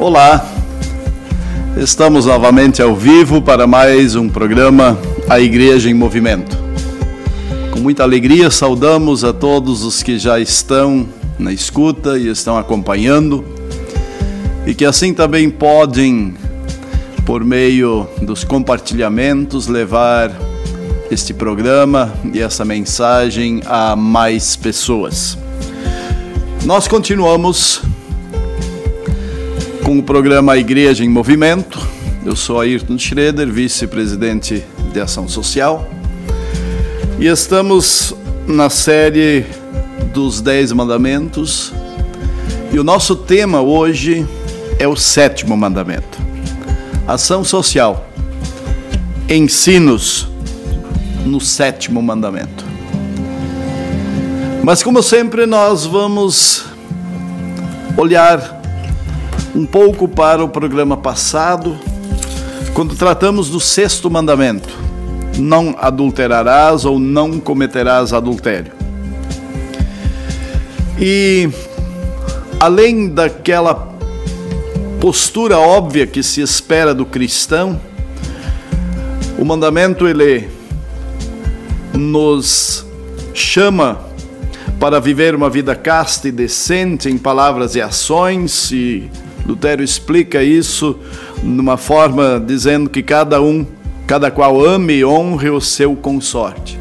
Olá, 0.00 0.50
estamos 1.76 2.24
novamente 2.24 2.80
ao 2.80 2.96
vivo 2.96 3.42
para 3.42 3.66
mais 3.66 4.14
um 4.14 4.30
programa 4.30 4.98
A 5.28 5.38
Igreja 5.38 5.90
em 5.90 5.94
Movimento. 5.94 6.56
Com 7.70 7.80
muita 7.80 8.02
alegria 8.02 8.50
saudamos 8.50 9.24
a 9.24 9.34
todos 9.34 9.84
os 9.84 10.02
que 10.02 10.18
já 10.18 10.40
estão 10.40 11.06
na 11.38 11.52
escuta 11.52 12.18
e 12.18 12.28
estão 12.28 12.56
acompanhando 12.56 13.44
e 14.66 14.74
que 14.74 14.86
assim 14.86 15.12
também 15.12 15.50
podem, 15.50 16.34
por 17.26 17.44
meio 17.44 18.08
dos 18.22 18.42
compartilhamentos, 18.42 19.66
levar 19.66 20.34
este 21.10 21.34
programa 21.34 22.10
e 22.32 22.40
essa 22.40 22.64
mensagem 22.64 23.60
a 23.66 23.94
mais 23.94 24.56
pessoas. 24.56 25.36
Nós 26.64 26.88
continuamos 26.88 27.82
com 29.90 29.98
o 29.98 30.02
programa 30.04 30.56
Igreja 30.56 31.04
em 31.04 31.08
Movimento. 31.08 31.84
Eu 32.24 32.36
sou 32.36 32.60
Ayrton 32.60 32.96
Schroeder, 32.96 33.50
vice-presidente 33.50 34.64
de 34.92 35.00
Ação 35.00 35.26
Social. 35.26 35.90
E 37.18 37.26
estamos 37.26 38.14
na 38.46 38.70
série 38.70 39.44
dos 40.14 40.40
Dez 40.40 40.70
Mandamentos. 40.70 41.72
E 42.72 42.78
o 42.78 42.84
nosso 42.84 43.16
tema 43.16 43.62
hoje 43.62 44.24
é 44.78 44.86
o 44.86 44.94
sétimo 44.94 45.56
mandamento: 45.56 46.20
Ação 47.04 47.42
Social. 47.42 48.08
Ensinos 49.28 50.28
no 51.26 51.40
sétimo 51.40 52.00
mandamento. 52.00 52.64
Mas, 54.62 54.84
como 54.84 55.02
sempre, 55.02 55.46
nós 55.46 55.84
vamos 55.84 56.64
olhar 57.96 58.59
um 59.54 59.66
pouco 59.66 60.06
para 60.06 60.44
o 60.44 60.48
programa 60.48 60.96
passado, 60.96 61.76
quando 62.74 62.94
tratamos 62.94 63.48
do 63.48 63.60
sexto 63.60 64.10
mandamento: 64.10 64.68
não 65.38 65.74
adulterarás 65.78 66.84
ou 66.84 66.98
não 66.98 67.40
cometerás 67.40 68.12
adultério. 68.12 68.72
E 70.98 71.48
além 72.58 73.08
daquela 73.08 73.90
postura 75.00 75.58
óbvia 75.58 76.06
que 76.06 76.22
se 76.22 76.42
espera 76.42 76.94
do 76.94 77.06
cristão, 77.06 77.80
o 79.38 79.44
mandamento 79.44 80.06
ele 80.06 80.48
nos 81.94 82.84
chama 83.32 83.98
para 84.78 85.00
viver 85.00 85.34
uma 85.34 85.48
vida 85.48 85.74
casta 85.74 86.28
e 86.28 86.32
decente 86.32 87.08
em 87.08 87.16
palavras 87.16 87.74
e 87.74 87.80
ações 87.80 88.70
e 88.70 89.10
Lutero 89.46 89.82
explica 89.82 90.42
isso 90.42 90.98
numa 91.42 91.76
forma 91.76 92.42
dizendo 92.44 92.88
que 92.88 93.02
cada 93.02 93.40
um, 93.40 93.66
cada 94.06 94.30
qual 94.30 94.64
ame 94.64 94.94
e 94.94 95.04
honre 95.04 95.50
o 95.50 95.60
seu 95.60 95.96
consorte. 95.96 96.78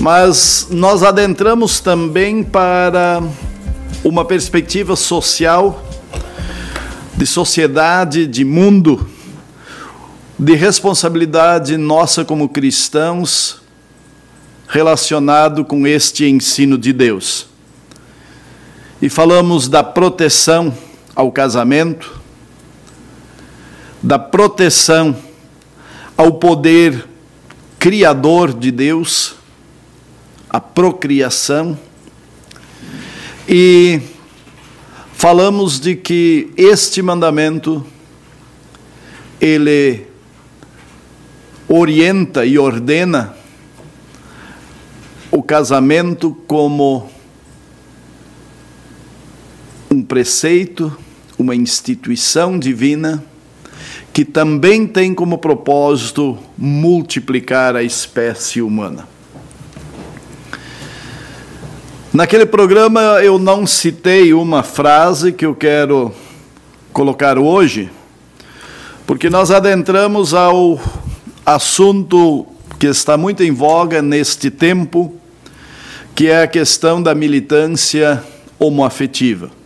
Mas 0.00 0.68
nós 0.70 1.02
adentramos 1.02 1.80
também 1.80 2.42
para 2.42 3.22
uma 4.04 4.24
perspectiva 4.24 4.94
social, 4.94 5.84
de 7.16 7.26
sociedade, 7.26 8.26
de 8.26 8.44
mundo, 8.44 9.08
de 10.38 10.54
responsabilidade 10.54 11.76
nossa 11.76 12.24
como 12.24 12.48
cristãos 12.48 13.60
relacionado 14.68 15.64
com 15.64 15.86
este 15.86 16.26
ensino 16.26 16.78
de 16.78 16.92
Deus. 16.92 17.46
E 19.00 19.08
falamos 19.08 19.68
da 19.68 19.82
proteção 19.82 20.72
ao 21.18 21.32
casamento, 21.32 22.20
da 24.00 24.20
proteção 24.20 25.16
ao 26.16 26.34
poder 26.34 27.08
criador 27.76 28.54
de 28.54 28.70
Deus, 28.70 29.34
a 30.48 30.60
procriação, 30.60 31.76
e 33.48 34.00
falamos 35.12 35.80
de 35.80 35.96
que 35.96 36.52
este 36.56 37.02
mandamento 37.02 37.84
ele 39.40 40.06
orienta 41.68 42.46
e 42.46 42.60
ordena 42.60 43.34
o 45.32 45.42
casamento 45.42 46.30
como 46.46 47.10
um 49.90 50.00
preceito 50.00 50.96
uma 51.38 51.54
instituição 51.54 52.58
divina 52.58 53.24
que 54.12 54.24
também 54.24 54.86
tem 54.86 55.14
como 55.14 55.38
propósito 55.38 56.36
multiplicar 56.56 57.76
a 57.76 57.82
espécie 57.82 58.60
humana. 58.60 59.06
Naquele 62.12 62.44
programa 62.44 63.00
eu 63.22 63.38
não 63.38 63.66
citei 63.66 64.34
uma 64.34 64.64
frase 64.64 65.30
que 65.30 65.46
eu 65.46 65.54
quero 65.54 66.12
colocar 66.92 67.38
hoje, 67.38 67.90
porque 69.06 69.30
nós 69.30 69.52
adentramos 69.52 70.34
ao 70.34 70.80
assunto 71.46 72.44
que 72.78 72.86
está 72.86 73.16
muito 73.16 73.44
em 73.44 73.52
voga 73.52 74.02
neste 74.02 74.50
tempo, 74.50 75.14
que 76.14 76.26
é 76.26 76.42
a 76.42 76.48
questão 76.48 77.00
da 77.00 77.14
militância 77.14 78.20
homoafetiva. 78.58 79.57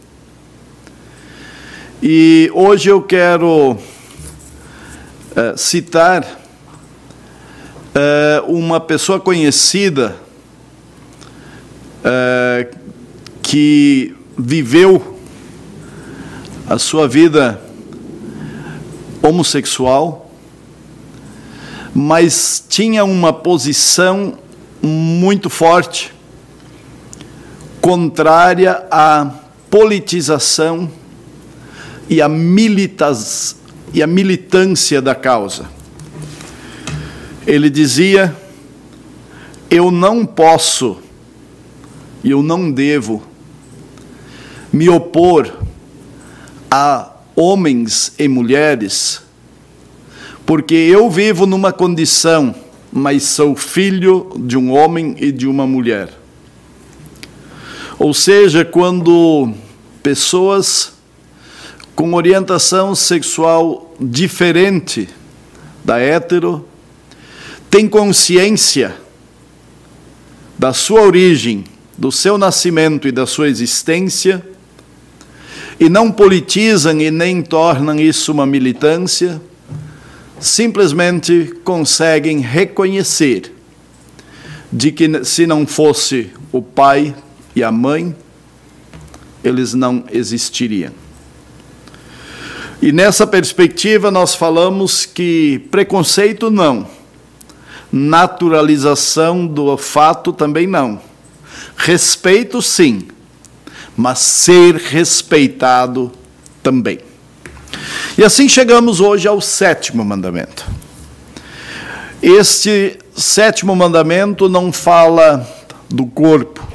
E 2.05 2.51
hoje 2.53 2.89
eu 2.89 3.01
quero 3.01 3.75
uh, 3.75 3.79
citar 5.57 6.25
uh, 6.25 8.53
uma 8.53 8.81
pessoa 8.81 9.21
conhecida 9.21 10.17
uh, 12.01 12.77
que 13.41 14.17
viveu 14.37 15.17
a 16.69 16.77
sua 16.77 17.07
vida 17.07 17.61
homossexual, 19.23 20.29
mas 21.95 22.65
tinha 22.69 23.05
uma 23.05 23.33
posição 23.33 24.37
muito 24.83 25.49
forte 25.49 26.13
contrária 27.81 28.85
à 28.91 29.31
politização 29.71 30.91
e 32.13 32.21
a, 32.21 32.29
militas, 32.29 33.57
e 33.93 34.03
a 34.03 34.07
militância 34.07 35.01
da 35.01 35.15
causa. 35.15 35.69
Ele 37.47 37.71
dizia: 37.71 38.37
Eu 39.71 39.91
não 39.91 40.25
posso 40.25 40.99
eu 42.25 42.43
não 42.43 42.71
devo 42.71 43.23
me 44.73 44.89
opor 44.89 45.53
a 46.71 47.13
homens 47.35 48.13
e 48.19 48.29
mulheres, 48.29 49.23
porque 50.47 50.75
eu 50.75 51.11
vivo 51.11 51.47
numa 51.47 51.73
condição, 51.73 52.55
mas 52.93 53.25
sou 53.25 53.57
filho 53.57 54.31
de 54.39 54.57
um 54.57 54.73
homem 54.73 55.17
e 55.19 55.33
de 55.33 55.47
uma 55.47 55.67
mulher. 55.67 56.11
Ou 57.99 58.15
seja, 58.15 58.65
quando 58.65 59.53
pessoas 60.03 60.95
com 62.03 62.15
orientação 62.15 62.97
sexual 62.97 63.95
diferente 64.01 65.09
da 65.85 66.01
hétero, 66.01 66.67
tem 67.71 67.89
consciência 67.89 68.97
da 70.59 70.73
sua 70.73 71.03
origem, 71.03 71.63
do 71.97 72.11
seu 72.11 72.37
nascimento 72.37 73.07
e 73.07 73.13
da 73.13 73.25
sua 73.25 73.49
existência, 73.49 74.45
e 75.79 75.89
não 75.89 76.11
politizam 76.11 77.01
e 77.01 77.09
nem 77.09 77.41
tornam 77.41 77.95
isso 78.01 78.33
uma 78.33 78.47
militância, 78.47 79.41
simplesmente 80.41 81.55
conseguem 81.63 82.41
reconhecer 82.41 83.55
de 84.73 84.91
que 84.91 85.25
se 85.25 85.47
não 85.47 85.65
fosse 85.65 86.33
o 86.51 86.61
pai 86.61 87.15
e 87.55 87.63
a 87.63 87.71
mãe, 87.71 88.13
eles 89.45 89.73
não 89.73 90.05
existiriam. 90.11 91.02
E 92.83 92.91
nessa 92.91 93.25
perspectiva 93.25 94.11
nós 94.11 94.35
falamos 94.35 95.07
que 95.07 95.61
preconceito 95.71 96.51
não, 96.51 96.85
naturalização 97.93 99.47
do 99.47 99.77
fato 99.77 100.33
também 100.33 100.67
não. 100.67 101.01
Respeito 101.77 102.61
sim, 102.61 103.07
mas 103.97 104.19
ser 104.19 104.75
respeitado 104.75 106.11
também. 106.61 106.99
E 108.19 108.25
assim 108.25 108.49
chegamos 108.49 108.99
hoje 108.99 109.29
ao 109.29 109.41
sétimo 109.41 110.05
mandamento. 110.05 110.67
Este 112.21 112.99
sétimo 113.15 113.77
mandamento 113.77 114.49
não 114.49 114.73
fala 114.73 115.49
do 115.89 116.05
corpo, 116.05 116.67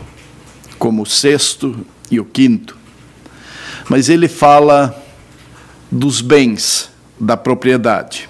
como 0.79 1.01
o 1.01 1.05
sexto 1.05 1.85
e 2.09 2.17
o 2.17 2.23
quinto, 2.23 2.77
mas 3.89 4.07
ele 4.07 4.29
fala 4.29 5.03
dos 5.91 6.21
bens 6.21 6.89
da 7.19 7.35
propriedade. 7.35 8.29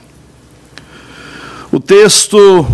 O 1.71 1.79
texto, 1.79 2.65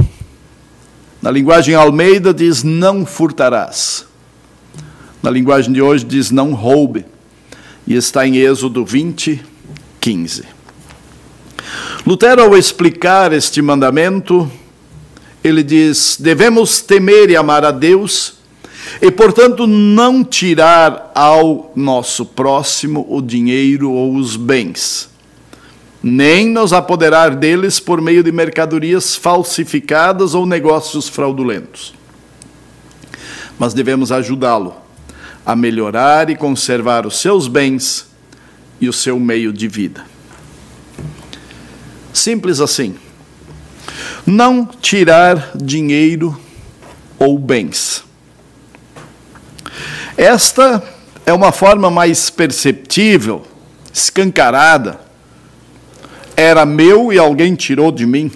na 1.21 1.31
linguagem 1.31 1.75
Almeida, 1.75 2.33
diz: 2.33 2.63
Não 2.63 3.06
furtarás. 3.06 4.06
Na 5.21 5.30
linguagem 5.30 5.74
de 5.74 5.81
hoje, 5.81 6.06
diz: 6.06 6.31
Não 6.31 6.53
roube. 6.53 7.06
E 7.85 7.95
está 7.95 8.25
em 8.25 8.38
Êxodo 8.38 8.85
20, 8.85 9.44
15. 10.00 10.44
Lutero, 12.06 12.41
ao 12.41 12.57
explicar 12.57 13.33
este 13.33 13.62
mandamento, 13.62 14.50
ele 15.44 15.63
diz: 15.63 16.18
devemos 16.19 16.81
temer 16.81 17.30
e 17.30 17.35
amar 17.35 17.65
a 17.65 17.71
Deus 17.71 18.35
e, 19.01 19.12
portanto, 19.12 19.68
não 19.68 20.24
tirar 20.24 21.12
ao 21.16 21.72
nosso 21.75 22.25
próximo 22.25 23.06
o 23.10 23.22
dinheiro 23.22 23.92
ou 23.92 24.16
os 24.16 24.36
bens, 24.36 25.10
nem 26.01 26.50
nos 26.50 26.74
apoderar 26.74 27.36
deles 27.36 27.80
por 27.80 28.01
meio 28.01 28.24
de 28.24 28.31
mercadorias 28.31 29.16
falsificadas 29.16 30.34
ou 30.36 30.45
negócios 30.45 31.07
fraudulentos. 31.07 31.94
Mas 33.57 33.74
devemos 33.74 34.12
ajudá-lo 34.12 34.75
a 35.45 35.56
melhorar 35.56 36.30
e 36.30 36.36
conservar 36.36 37.06
os 37.06 37.19
seus 37.19 37.48
bens 37.48 38.07
e 38.80 38.90
o 38.90 38.94
seu 38.94 39.19
meio 39.19 39.54
de 39.54 39.68
vida. 39.68 40.06
Simples 42.13 42.60
assim. 42.60 42.95
Não 44.25 44.66
tirar 44.66 45.51
dinheiro 45.56 46.40
ou 47.18 47.38
bens. 47.38 48.04
Esta 50.18 50.83
é 51.25 51.33
uma 51.33 51.51
forma 51.51 51.89
mais 51.89 52.30
perceptível, 52.30 53.45
escancarada. 53.92 55.00
Era 56.36 56.65
meu 56.65 57.12
e 57.12 57.18
alguém 57.18 57.56
tirou 57.56 57.92
de 57.92 58.06
mim. 58.06 58.31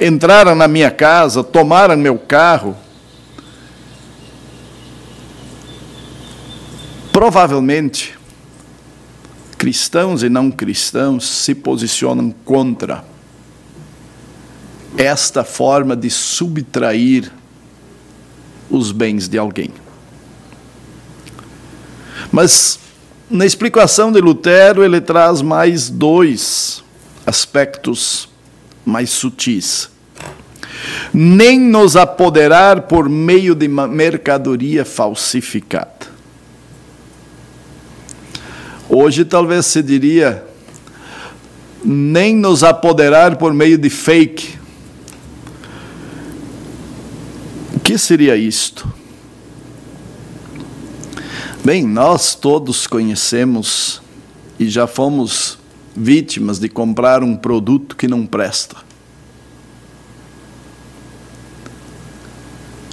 Entraram 0.00 0.54
na 0.54 0.68
minha 0.68 0.90
casa, 0.90 1.42
tomaram 1.42 1.96
meu 1.96 2.18
carro. 2.18 2.76
Provavelmente, 7.12 8.16
cristãos 9.56 10.22
e 10.22 10.28
não 10.28 10.52
cristãos 10.52 11.26
se 11.26 11.52
posicionam 11.52 12.32
contra 12.44 13.04
esta 14.96 15.42
forma 15.42 15.96
de 15.96 16.08
subtrair 16.10 17.32
os 18.70 18.92
bens 18.92 19.28
de 19.28 19.36
alguém. 19.36 19.70
Mas 22.30 22.78
na 23.30 23.44
explicação 23.44 24.10
de 24.10 24.20
Lutero, 24.20 24.84
ele 24.84 25.00
traz 25.00 25.42
mais 25.42 25.90
dois 25.90 26.82
aspectos 27.26 28.28
mais 28.84 29.10
sutis. 29.10 29.90
Nem 31.12 31.58
nos 31.60 31.96
apoderar 31.96 32.82
por 32.82 33.08
meio 33.08 33.54
de 33.54 33.68
mercadoria 33.68 34.84
falsificada. 34.84 36.08
Hoje 38.88 39.24
talvez 39.24 39.66
se 39.66 39.82
diria 39.82 40.44
nem 41.84 42.34
nos 42.34 42.64
apoderar 42.64 43.36
por 43.36 43.52
meio 43.52 43.76
de 43.76 43.90
fake. 43.90 44.58
O 47.74 47.80
que 47.80 47.98
seria 47.98 48.36
isto? 48.36 48.97
Bem, 51.68 51.86
nós 51.86 52.34
todos 52.34 52.86
conhecemos 52.86 54.00
e 54.58 54.70
já 54.70 54.86
fomos 54.86 55.58
vítimas 55.94 56.58
de 56.58 56.66
comprar 56.66 57.22
um 57.22 57.36
produto 57.36 57.94
que 57.94 58.08
não 58.08 58.24
presta. 58.24 58.76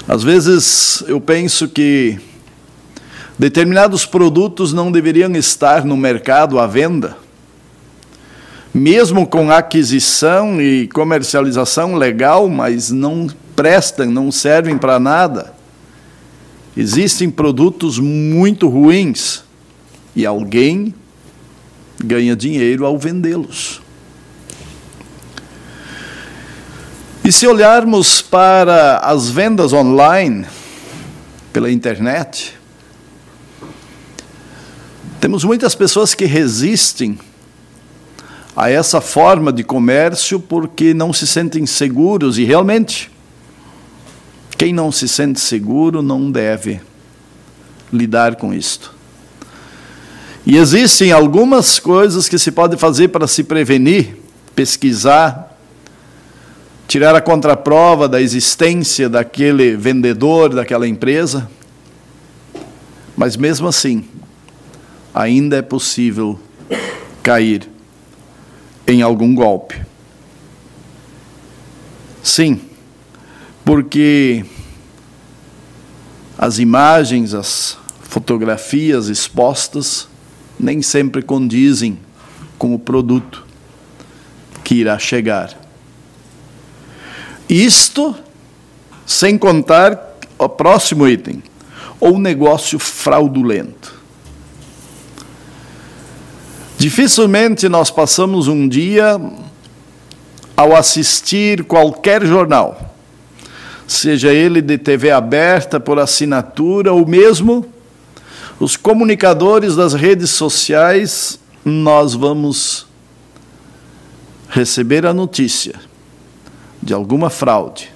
Às 0.05 0.23
vezes 0.23 1.01
eu 1.07 1.21
penso 1.21 1.69
que 1.69 2.19
Determinados 3.39 4.05
produtos 4.05 4.73
não 4.73 4.91
deveriam 4.91 5.31
estar 5.37 5.85
no 5.85 5.95
mercado 5.95 6.59
à 6.59 6.67
venda. 6.67 7.15
Mesmo 8.73 9.25
com 9.25 9.49
aquisição 9.51 10.61
e 10.61 10.89
comercialização 10.89 11.95
legal, 11.95 12.49
mas 12.49 12.91
não 12.91 13.29
prestam, 13.55 14.07
não 14.07 14.33
servem 14.33 14.77
para 14.77 14.99
nada. 14.99 15.54
Existem 16.77 17.29
produtos 17.29 17.99
muito 17.99 18.67
ruins 18.67 19.43
e 20.15 20.25
alguém 20.25 20.93
ganha 22.03 22.35
dinheiro 22.35 22.85
ao 22.85 22.97
vendê-los. 22.97 23.81
E 27.23 27.31
se 27.31 27.47
olharmos 27.47 28.21
para 28.21 28.97
as 28.99 29.29
vendas 29.29 29.73
online 29.73 30.45
pela 31.53 31.71
internet, 31.71 32.53
temos 35.19 35.43
muitas 35.43 35.73
pessoas 35.73 36.13
que 36.13 36.25
resistem 36.25 37.17
a 38.55 38.69
essa 38.69 39.01
forma 39.01 39.51
de 39.51 39.63
comércio 39.63 40.39
porque 40.39 40.93
não 40.93 41.11
se 41.11 41.25
sentem 41.25 41.65
seguros 41.65 42.37
e 42.37 42.43
realmente 42.43 43.09
quem 44.57 44.73
não 44.73 44.91
se 44.91 45.07
sente 45.07 45.39
seguro 45.39 46.01
não 46.01 46.31
deve 46.31 46.79
lidar 47.91 48.35
com 48.35 48.53
isto. 48.53 48.93
E 50.45 50.57
existem 50.57 51.11
algumas 51.11 51.79
coisas 51.79 52.29
que 52.29 52.37
se 52.37 52.51
pode 52.51 52.77
fazer 52.77 53.07
para 53.07 53.27
se 53.27 53.43
prevenir, 53.43 54.15
pesquisar, 54.55 55.57
tirar 56.87 57.15
a 57.15 57.21
contraprova 57.21 58.07
da 58.07 58.21
existência 58.21 59.09
daquele 59.09 59.75
vendedor, 59.75 60.53
daquela 60.53 60.87
empresa. 60.87 61.49
Mas 63.17 63.35
mesmo 63.35 63.67
assim, 63.67 64.05
ainda 65.13 65.57
é 65.57 65.61
possível 65.61 66.39
cair 67.23 67.67
em 68.87 69.01
algum 69.01 69.33
golpe. 69.33 69.81
Sim, 72.21 72.61
porque 73.65 74.45
as 76.37 76.59
imagens, 76.59 77.33
as 77.33 77.77
fotografias 78.03 79.09
expostas 79.09 80.07
nem 80.57 80.81
sempre 80.81 81.21
condizem 81.21 81.99
com 82.57 82.73
o 82.73 82.79
produto 82.79 83.45
que 84.63 84.75
irá 84.75 84.97
chegar. 84.97 85.57
Isto 87.49 88.15
sem 89.05 89.37
contar 89.37 90.15
o 90.37 90.49
próximo 90.49 91.07
item, 91.07 91.41
ou 91.99 92.19
negócio 92.19 92.77
fraudulento. 92.77 93.95
Dificilmente 96.77 97.69
nós 97.69 97.89
passamos 97.89 98.47
um 98.47 98.67
dia 98.67 99.19
ao 100.57 100.75
assistir 100.75 101.63
qualquer 101.63 102.25
jornal, 102.25 102.84
seja 103.87 104.33
ele 104.33 104.61
de 104.61 104.77
TV 104.77 105.11
aberta 105.11 105.79
por 105.79 105.99
assinatura 105.99 106.91
ou 106.91 107.05
mesmo 107.05 107.65
os 108.59 108.77
comunicadores 108.77 109.75
das 109.75 109.93
redes 109.93 110.29
sociais, 110.29 111.39
nós 111.63 112.13
vamos 112.13 112.87
receber 114.49 115.05
a 115.05 115.13
notícia 115.13 115.75
de 116.81 116.93
alguma 116.93 117.29
fraude, 117.29 117.91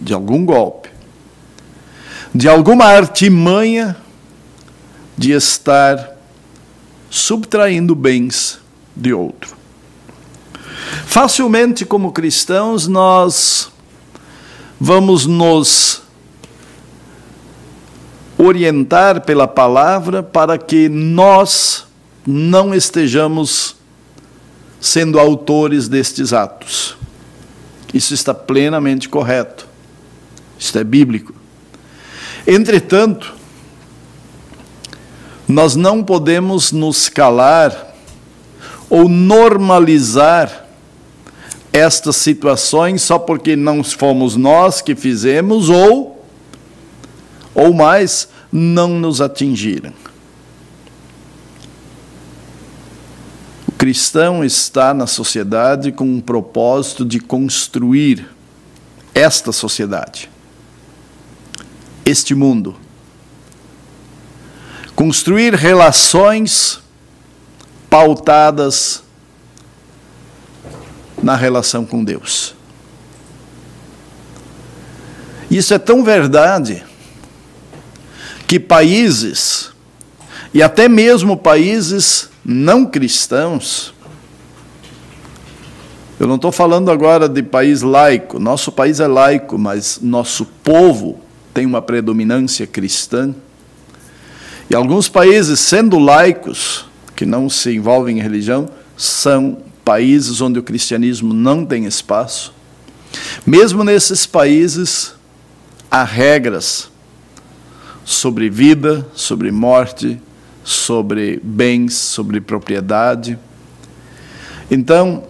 de 0.00 0.12
algum 0.12 0.44
golpe, 0.44 0.90
de 2.34 2.48
alguma 2.48 2.84
artimanha 2.84 3.96
de 5.16 5.32
estar 5.32 6.16
subtraindo 7.08 7.94
bens 7.94 8.60
de 8.94 9.12
outro. 9.12 9.56
Facilmente, 11.06 11.84
como 11.84 12.12
cristãos, 12.12 12.86
nós 12.86 13.70
vamos 14.80 15.26
nos 15.26 16.02
orientar 18.38 19.20
pela 19.20 19.46
palavra 19.46 20.22
para 20.22 20.56
que 20.56 20.88
nós 20.88 21.86
não 22.26 22.74
estejamos 22.74 23.76
sendo 24.80 25.20
autores 25.20 25.88
destes 25.88 26.32
atos. 26.32 26.96
Isso 27.92 28.14
está 28.14 28.32
plenamente 28.32 29.08
correto. 29.08 29.66
Isso 30.58 30.78
é 30.78 30.84
bíblico. 30.84 31.34
Entretanto, 32.46 33.34
nós 35.46 35.76
não 35.76 36.02
podemos 36.02 36.72
nos 36.72 37.10
calar 37.10 37.94
ou 38.88 39.08
normalizar 39.08 40.66
estas 41.72 42.16
situações 42.16 43.02
só 43.02 43.18
porque 43.18 43.54
não 43.56 43.82
fomos 43.84 44.36
nós 44.36 44.80
que 44.80 44.94
fizemos 44.94 45.68
ou 45.68 46.18
ou 47.54 47.74
mais 47.74 48.28
não 48.52 48.88
nos 48.88 49.20
atingiram. 49.20 49.92
cristão 53.80 54.44
está 54.44 54.92
na 54.92 55.06
sociedade 55.06 55.90
com 55.90 56.04
um 56.04 56.20
propósito 56.20 57.02
de 57.02 57.18
construir 57.18 58.28
esta 59.14 59.52
sociedade, 59.52 60.30
este 62.04 62.34
mundo. 62.34 62.76
Construir 64.94 65.54
relações 65.54 66.78
pautadas 67.88 69.02
na 71.22 71.36
relação 71.36 71.84
com 71.84 72.02
Deus. 72.02 72.54
Isso 75.50 75.74
é 75.74 75.78
tão 75.78 76.04
verdade 76.04 76.84
que 78.46 78.58
países, 78.58 79.70
e 80.54 80.62
até 80.62 80.88
mesmo 80.88 81.36
países 81.36 82.30
não 82.44 82.86
cristãos, 82.86 83.92
eu 86.20 86.26
não 86.26 86.36
estou 86.36 86.52
falando 86.52 86.90
agora 86.90 87.28
de 87.28 87.42
país 87.42 87.80
laico, 87.80 88.38
nosso 88.38 88.70
país 88.70 89.00
é 89.00 89.06
laico, 89.06 89.56
mas 89.56 89.98
nosso 90.02 90.44
povo 90.44 91.18
tem 91.54 91.64
uma 91.64 91.80
predominância 91.80 92.66
cristã. 92.66 93.34
E 94.68 94.74
alguns 94.74 95.08
países, 95.08 95.58
sendo 95.58 95.98
laicos, 95.98 96.86
que 97.16 97.26
não 97.26 97.48
se 97.48 97.74
envolvem 97.74 98.18
em 98.18 98.22
religião, 98.22 98.68
são 98.96 99.58
países 99.84 100.40
onde 100.40 100.58
o 100.58 100.62
cristianismo 100.62 101.32
não 101.34 101.64
tem 101.64 101.84
espaço. 101.86 102.52
Mesmo 103.46 103.82
nesses 103.82 104.26
países, 104.26 105.14
há 105.90 106.04
regras 106.04 106.88
sobre 108.04 108.48
vida, 108.48 109.06
sobre 109.14 109.50
morte, 109.50 110.20
sobre 110.62 111.40
bens, 111.42 111.94
sobre 111.94 112.40
propriedade. 112.40 113.38
Então, 114.70 115.24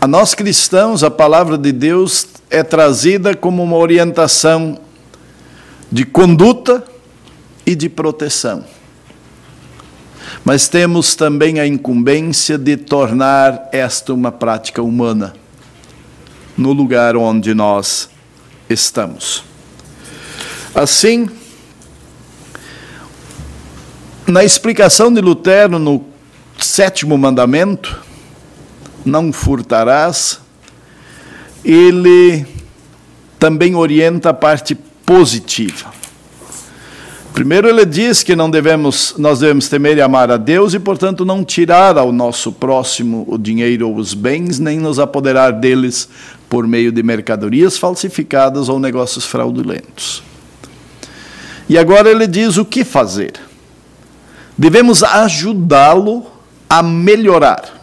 a 0.00 0.06
nós 0.06 0.34
cristãos, 0.34 1.02
a 1.04 1.10
palavra 1.10 1.56
de 1.56 1.72
Deus 1.72 2.26
é 2.50 2.62
trazida 2.62 3.34
como 3.34 3.62
uma 3.62 3.76
orientação 3.76 4.78
de 5.90 6.04
conduta 6.04 6.84
e 7.64 7.74
de 7.74 7.88
proteção. 7.88 8.64
Mas 10.44 10.68
temos 10.68 11.14
também 11.14 11.60
a 11.60 11.66
incumbência 11.66 12.58
de 12.58 12.76
tornar 12.76 13.68
esta 13.70 14.12
uma 14.12 14.32
prática 14.32 14.82
humana 14.82 15.34
no 16.56 16.72
lugar 16.72 17.16
onde 17.16 17.54
nós 17.54 18.10
estamos. 18.68 19.44
Assim, 20.74 21.28
na 24.26 24.42
explicação 24.42 25.12
de 25.12 25.20
Lutero 25.20 25.78
no 25.78 26.04
sétimo 26.58 27.16
mandamento, 27.16 28.00
não 29.04 29.32
furtarás, 29.32 30.40
ele 31.64 32.46
também 33.38 33.74
orienta 33.74 34.30
a 34.30 34.34
parte 34.34 34.74
positiva. 34.74 35.92
Primeiro 37.32 37.66
ele 37.66 37.86
diz 37.86 38.22
que 38.22 38.36
não 38.36 38.50
devemos, 38.50 39.14
nós 39.16 39.38
devemos 39.38 39.66
temer 39.66 39.96
e 39.96 40.02
amar 40.02 40.30
a 40.30 40.36
Deus 40.36 40.74
e, 40.74 40.78
portanto, 40.78 41.24
não 41.24 41.42
tirar 41.42 41.96
ao 41.96 42.12
nosso 42.12 42.52
próximo 42.52 43.24
o 43.26 43.38
dinheiro 43.38 43.88
ou 43.88 43.96
os 43.96 44.12
bens, 44.12 44.58
nem 44.58 44.78
nos 44.78 44.98
apoderar 44.98 45.52
deles 45.52 46.08
por 46.48 46.66
meio 46.66 46.92
de 46.92 47.02
mercadorias 47.02 47.78
falsificadas 47.78 48.68
ou 48.68 48.78
negócios 48.78 49.24
fraudulentos. 49.24 50.22
E 51.70 51.78
agora 51.78 52.10
ele 52.10 52.26
diz 52.26 52.58
o 52.58 52.66
que 52.66 52.84
fazer. 52.84 53.32
Devemos 54.56 55.02
ajudá-lo 55.02 56.26
a 56.68 56.82
melhorar. 56.82 57.80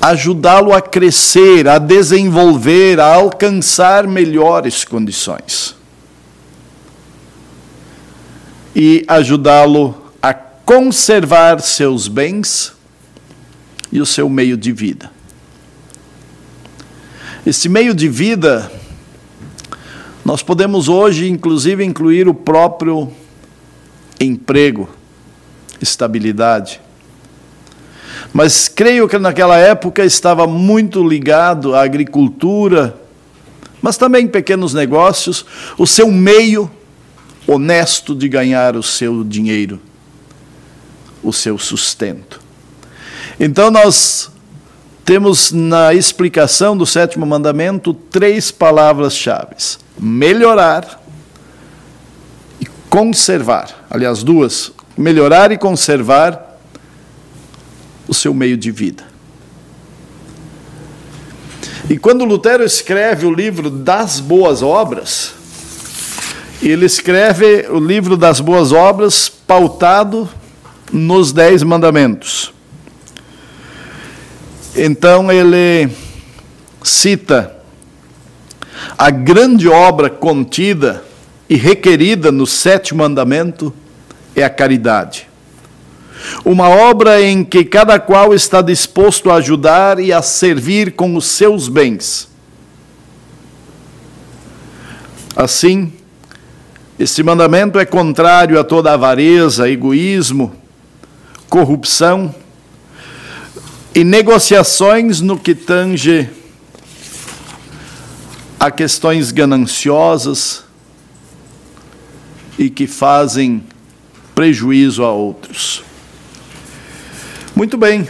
Ajudá-lo 0.00 0.72
a 0.72 0.80
crescer, 0.80 1.66
a 1.66 1.78
desenvolver, 1.78 3.00
a 3.00 3.12
alcançar 3.12 4.06
melhores 4.06 4.84
condições. 4.84 5.74
E 8.74 9.04
ajudá-lo 9.06 9.94
a 10.20 10.34
conservar 10.34 11.60
seus 11.60 12.08
bens 12.08 12.72
e 13.92 14.00
o 14.00 14.06
seu 14.06 14.28
meio 14.28 14.56
de 14.56 14.72
vida. 14.72 15.10
Esse 17.46 17.68
meio 17.68 17.94
de 17.94 18.08
vida, 18.08 18.72
nós 20.24 20.42
podemos 20.42 20.88
hoje, 20.88 21.28
inclusive, 21.28 21.84
incluir 21.84 22.26
o 22.26 22.34
próprio 22.34 23.12
emprego, 24.18 24.88
estabilidade. 25.80 26.80
Mas 28.32 28.66
creio 28.66 29.06
que 29.06 29.18
naquela 29.18 29.58
época 29.58 30.04
estava 30.04 30.46
muito 30.46 31.06
ligado 31.06 31.74
à 31.74 31.82
agricultura, 31.82 32.98
mas 33.82 33.96
também 33.96 34.26
pequenos 34.26 34.72
negócios, 34.72 35.44
o 35.78 35.86
seu 35.86 36.10
meio 36.10 36.70
honesto 37.46 38.14
de 38.14 38.28
ganhar 38.28 38.76
o 38.76 38.82
seu 38.82 39.22
dinheiro, 39.24 39.80
o 41.22 41.32
seu 41.32 41.58
sustento. 41.58 42.40
Então 43.38 43.70
nós 43.70 44.30
temos 45.04 45.52
na 45.52 45.92
explicação 45.92 46.76
do 46.76 46.86
sétimo 46.86 47.26
mandamento 47.26 47.92
três 47.92 48.50
palavras-chave: 48.50 49.54
melhorar, 49.98 51.02
conservar, 52.88 53.86
aliás, 53.90 54.22
duas, 54.22 54.72
melhorar 54.96 55.52
e 55.52 55.58
conservar 55.58 56.58
o 58.08 58.14
seu 58.14 58.32
meio 58.32 58.56
de 58.56 58.70
vida. 58.70 59.04
E 61.88 61.98
quando 61.98 62.24
Lutero 62.24 62.64
escreve 62.64 63.26
o 63.26 63.34
livro 63.34 63.68
das 63.68 64.18
boas 64.18 64.62
obras, 64.62 65.34
ele 66.68 66.86
escreve 66.86 67.66
o 67.68 67.78
livro 67.78 68.16
das 68.16 68.40
boas 68.40 68.72
obras 68.72 69.28
pautado 69.28 70.28
nos 70.92 71.32
dez 71.32 71.62
mandamentos. 71.62 72.52
Então 74.74 75.30
ele 75.30 75.90
cita 76.82 77.54
a 78.96 79.10
grande 79.10 79.68
obra 79.68 80.10
contida 80.10 81.04
e 81.48 81.56
requerida 81.56 82.32
no 82.32 82.46
sétimo 82.46 83.02
mandamento 83.02 83.72
é 84.34 84.42
a 84.42 84.50
caridade. 84.50 85.28
Uma 86.44 86.68
obra 86.68 87.20
em 87.20 87.44
que 87.44 87.64
cada 87.64 87.98
qual 87.98 88.34
está 88.34 88.62
disposto 88.62 89.30
a 89.30 89.36
ajudar 89.36 89.98
e 89.98 90.12
a 90.12 90.22
servir 90.22 90.92
com 90.92 91.14
os 91.16 91.26
seus 91.26 91.68
bens. 91.68 92.28
Assim, 95.36 95.92
este 96.98 97.22
mandamento 97.22 97.78
é 97.78 97.84
contrário 97.84 98.58
a 98.58 98.64
toda 98.64 98.92
avareza, 98.92 99.68
egoísmo, 99.68 100.54
corrupção 101.48 102.34
e 103.94 104.04
negociações 104.04 105.20
no 105.20 105.38
que 105.38 105.54
tange 105.54 106.28
a 108.58 108.70
questões 108.70 109.30
gananciosas, 109.30 110.64
e 112.58 112.70
que 112.70 112.86
fazem 112.86 113.62
prejuízo 114.34 115.04
a 115.04 115.12
outros. 115.12 115.82
Muito 117.54 117.76
bem. 117.76 118.06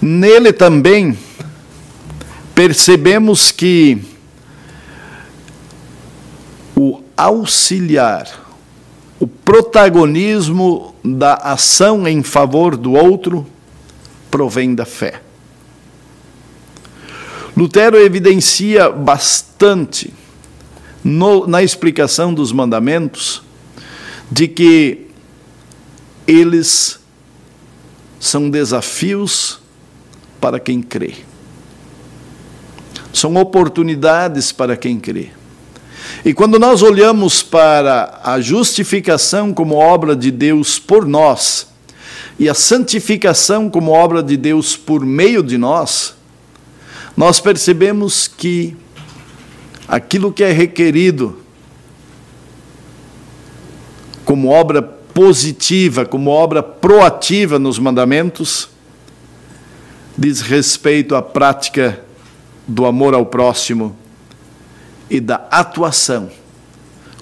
Nele 0.00 0.52
também 0.52 1.16
percebemos 2.54 3.50
que 3.50 4.02
o 6.76 7.02
auxiliar, 7.16 8.26
o 9.20 9.26
protagonismo 9.26 10.94
da 11.04 11.34
ação 11.34 12.06
em 12.08 12.22
favor 12.22 12.76
do 12.76 12.92
outro 12.92 13.46
provém 14.30 14.74
da 14.74 14.84
fé. 14.84 15.20
Lutero 17.56 17.98
evidencia 17.98 18.90
bastante 18.90 20.12
no, 21.04 21.46
na 21.46 21.62
explicação 21.62 22.32
dos 22.32 22.50
mandamentos 22.50 23.42
de 24.30 24.48
que 24.48 25.08
eles 26.26 26.98
são 28.18 28.48
desafios 28.48 29.60
para 30.40 30.58
quem 30.58 30.80
crê. 30.80 31.14
São 33.12 33.36
oportunidades 33.36 34.50
para 34.52 34.76
quem 34.76 34.98
crê. 34.98 35.30
E 36.24 36.32
quando 36.32 36.58
nós 36.58 36.82
olhamos 36.82 37.42
para 37.42 38.20
a 38.22 38.40
justificação 38.40 39.52
como 39.52 39.74
obra 39.74 40.14
de 40.14 40.30
Deus 40.30 40.78
por 40.78 41.06
nós, 41.06 41.66
e 42.38 42.48
a 42.48 42.54
santificação 42.54 43.68
como 43.68 43.90
obra 43.90 44.22
de 44.22 44.36
Deus 44.36 44.76
por 44.76 45.04
meio 45.04 45.42
de 45.42 45.58
nós, 45.58 46.14
nós 47.16 47.40
percebemos 47.40 48.26
que 48.26 48.76
aquilo 49.86 50.32
que 50.32 50.42
é 50.42 50.50
requerido 50.50 51.38
como 54.24 54.48
obra 54.48 54.80
positiva, 54.80 56.06
como 56.06 56.30
obra 56.30 56.62
proativa 56.62 57.58
nos 57.58 57.78
mandamentos, 57.78 58.68
diz 60.16 60.40
respeito 60.40 61.14
à 61.14 61.20
prática 61.20 62.00
do 62.66 62.86
amor 62.86 63.14
ao 63.14 63.26
próximo 63.26 63.96
e 65.12 65.20
da 65.20 65.46
atuação 65.50 66.30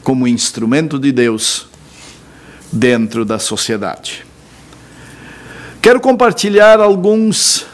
como 0.04 0.28
instrumento 0.28 0.96
de 0.96 1.10
Deus 1.10 1.66
dentro 2.70 3.24
da 3.24 3.36
sociedade. 3.36 4.24
Quero 5.82 6.00
compartilhar 6.00 6.78
alguns 6.78 7.66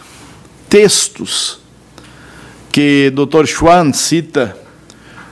textos 0.70 1.60
que 2.72 3.12
Dr. 3.14 3.44
Schwann 3.44 3.92
cita 3.92 4.56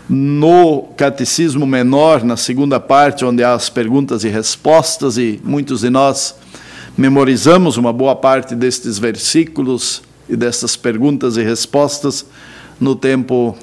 no 0.07 0.83
Catecismo 0.99 1.67
Menor, 1.67 2.23
na 2.23 2.37
segunda 2.37 2.79
parte, 2.79 3.25
onde 3.25 3.43
há 3.43 3.55
as 3.55 3.71
perguntas 3.71 4.23
e 4.23 4.29
respostas, 4.29 5.17
e 5.17 5.41
muitos 5.43 5.81
de 5.81 5.89
nós 5.89 6.35
memorizamos 6.95 7.79
uma 7.79 7.91
boa 7.91 8.15
parte 8.15 8.55
destes 8.55 8.99
versículos 8.99 10.03
e 10.29 10.37
dessas 10.37 10.77
perguntas 10.77 11.39
e 11.39 11.43
respostas 11.43 12.27
no 12.79 12.95
tempo 12.95 13.57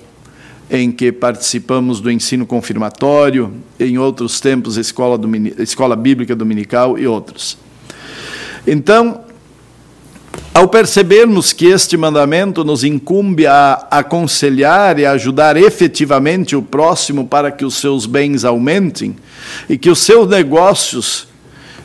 em 0.72 0.90
que 0.90 1.12
participamos 1.12 2.00
do 2.00 2.10
ensino 2.10 2.46
confirmatório, 2.46 3.54
em 3.78 3.98
outros 3.98 4.40
tempos, 4.40 4.78
escola, 4.78 5.20
escola 5.60 5.98
bíblica 5.98 6.34
dominical 6.34 6.98
e 6.98 7.06
outros. 7.06 7.58
Então, 8.66 9.20
ao 10.54 10.70
percebermos 10.70 11.52
que 11.52 11.66
este 11.66 11.98
mandamento 11.98 12.64
nos 12.64 12.86
incumbe 12.86 13.46
a 13.46 13.86
aconselhar 13.92 14.98
e 14.98 15.06
ajudar 15.06 15.58
efetivamente 15.58 16.56
o 16.56 16.62
próximo 16.62 17.28
para 17.28 17.52
que 17.52 17.66
os 17.66 17.76
seus 17.76 18.06
bens 18.06 18.46
aumentem 18.46 19.18
e 19.68 19.78
que 19.78 19.90
os 19.90 20.00
seus 20.00 20.26
negócios 20.30 21.28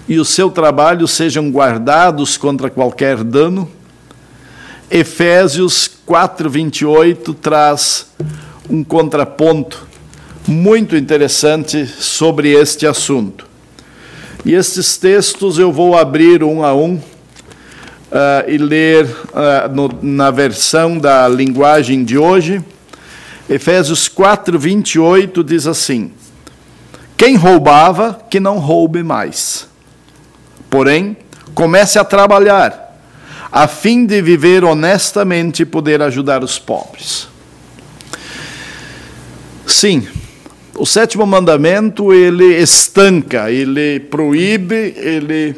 e 0.08 0.16
o 0.20 0.24
seu 0.24 0.48
trabalho 0.48 1.08
sejam 1.08 1.50
guardados 1.50 2.36
contra 2.36 2.70
qualquer 2.70 3.24
dano, 3.24 3.68
Efésios 4.88 5.90
4:28 6.06 7.34
traz 7.34 8.06
um 8.68 8.82
contraponto 8.84 9.86
muito 10.46 10.96
interessante 10.96 11.86
sobre 11.86 12.52
este 12.52 12.86
assunto. 12.86 13.46
E 14.44 14.54
estes 14.54 14.96
textos 14.96 15.58
eu 15.58 15.72
vou 15.72 15.96
abrir 15.96 16.44
um 16.44 16.64
a 16.64 16.72
um 16.72 16.94
uh, 16.94 18.48
e 18.48 18.56
ler 18.56 19.04
uh, 19.06 19.72
no, 19.74 19.90
na 20.02 20.30
versão 20.30 20.98
da 20.98 21.26
linguagem 21.28 22.04
de 22.04 22.16
hoje. 22.16 22.62
Efésios 23.48 24.08
4, 24.08 24.58
28 24.58 25.42
diz 25.42 25.66
assim: 25.66 26.12
Quem 27.16 27.36
roubava, 27.36 28.20
que 28.30 28.38
não 28.38 28.58
roube 28.58 29.02
mais. 29.02 29.68
Porém, 30.70 31.16
comece 31.54 31.98
a 31.98 32.04
trabalhar, 32.04 33.00
a 33.50 33.66
fim 33.66 34.04
de 34.06 34.20
viver 34.20 34.64
honestamente 34.64 35.62
e 35.62 35.66
poder 35.66 36.02
ajudar 36.02 36.44
os 36.44 36.58
pobres. 36.58 37.28
Sim, 39.66 40.06
o 40.74 40.86
sétimo 40.86 41.26
mandamento 41.26 42.12
ele 42.12 42.56
estanca, 42.56 43.50
ele 43.50 44.00
proíbe, 44.00 44.94
ele 44.96 45.56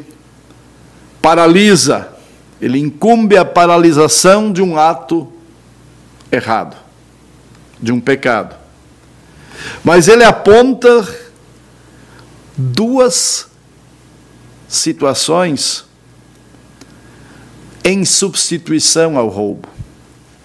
paralisa 1.21 2.19
ele 2.61 2.77
incumbe 2.77 3.37
a 3.37 3.45
paralisação 3.45 4.51
de 4.51 4.61
um 4.61 4.77
ato 4.77 5.31
errado, 6.31 6.75
de 7.81 7.91
um 7.91 7.99
pecado. 7.99 8.55
Mas 9.83 10.07
ele 10.07 10.23
aponta 10.23 11.07
duas 12.57 13.47
situações 14.67 15.85
em 17.83 18.03
substituição 18.03 19.17
ao 19.17 19.29
roubo: 19.29 19.67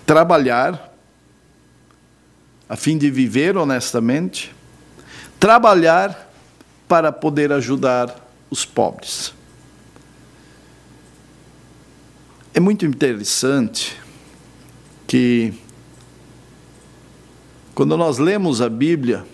trabalhar 0.07 0.94
a 2.75 2.77
fim 2.77 2.99
de 2.99 3.09
viver 3.09 3.57
honestamente, 3.57 4.53
trabalhar 5.39 6.29
para 6.89 7.13
poder 7.13 7.53
ajudar 7.53 8.29
os 8.51 8.65
pobres. 8.65 9.33
É 12.53 12.59
muito 12.59 12.85
interessante 12.85 13.97
que, 15.07 15.55
quando 17.77 17.97
nós 17.97 18.19
lemos 18.19 18.61
a 18.61 18.69
Bíblia, 18.69 19.25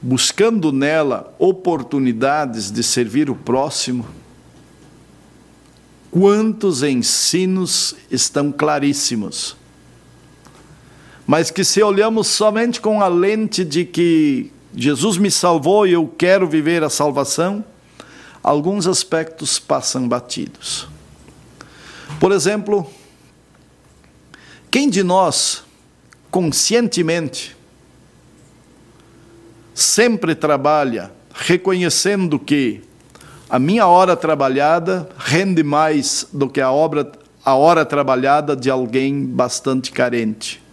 buscando 0.00 0.70
nela 0.70 1.34
oportunidades 1.36 2.70
de 2.70 2.84
servir 2.84 3.28
o 3.28 3.34
próximo, 3.34 4.06
quantos 6.12 6.84
ensinos 6.84 7.96
estão 8.08 8.52
claríssimos. 8.52 9.56
Mas 11.26 11.50
que 11.50 11.64
se 11.64 11.82
olhamos 11.82 12.28
somente 12.28 12.80
com 12.80 13.00
a 13.00 13.08
lente 13.08 13.64
de 13.64 13.84
que 13.84 14.52
Jesus 14.74 15.18
me 15.18 15.30
salvou 15.30 15.86
e 15.86 15.92
eu 15.92 16.06
quero 16.06 16.46
viver 16.46 16.84
a 16.84 16.90
salvação, 16.90 17.64
alguns 18.42 18.86
aspectos 18.86 19.58
passam 19.58 20.06
batidos. 20.06 20.86
Por 22.20 22.30
exemplo, 22.30 22.88
quem 24.70 24.88
de 24.88 25.02
nós, 25.02 25.64
conscientemente, 26.30 27.56
sempre 29.74 30.34
trabalha 30.34 31.10
reconhecendo 31.34 32.38
que 32.38 32.82
a 33.50 33.58
minha 33.58 33.86
hora 33.86 34.16
trabalhada 34.16 35.08
rende 35.18 35.62
mais 35.62 36.26
do 36.32 36.48
que 36.48 36.60
a, 36.60 36.70
obra, 36.70 37.10
a 37.44 37.54
hora 37.54 37.84
trabalhada 37.84 38.54
de 38.54 38.70
alguém 38.70 39.24
bastante 39.24 39.90
carente. 39.90 40.65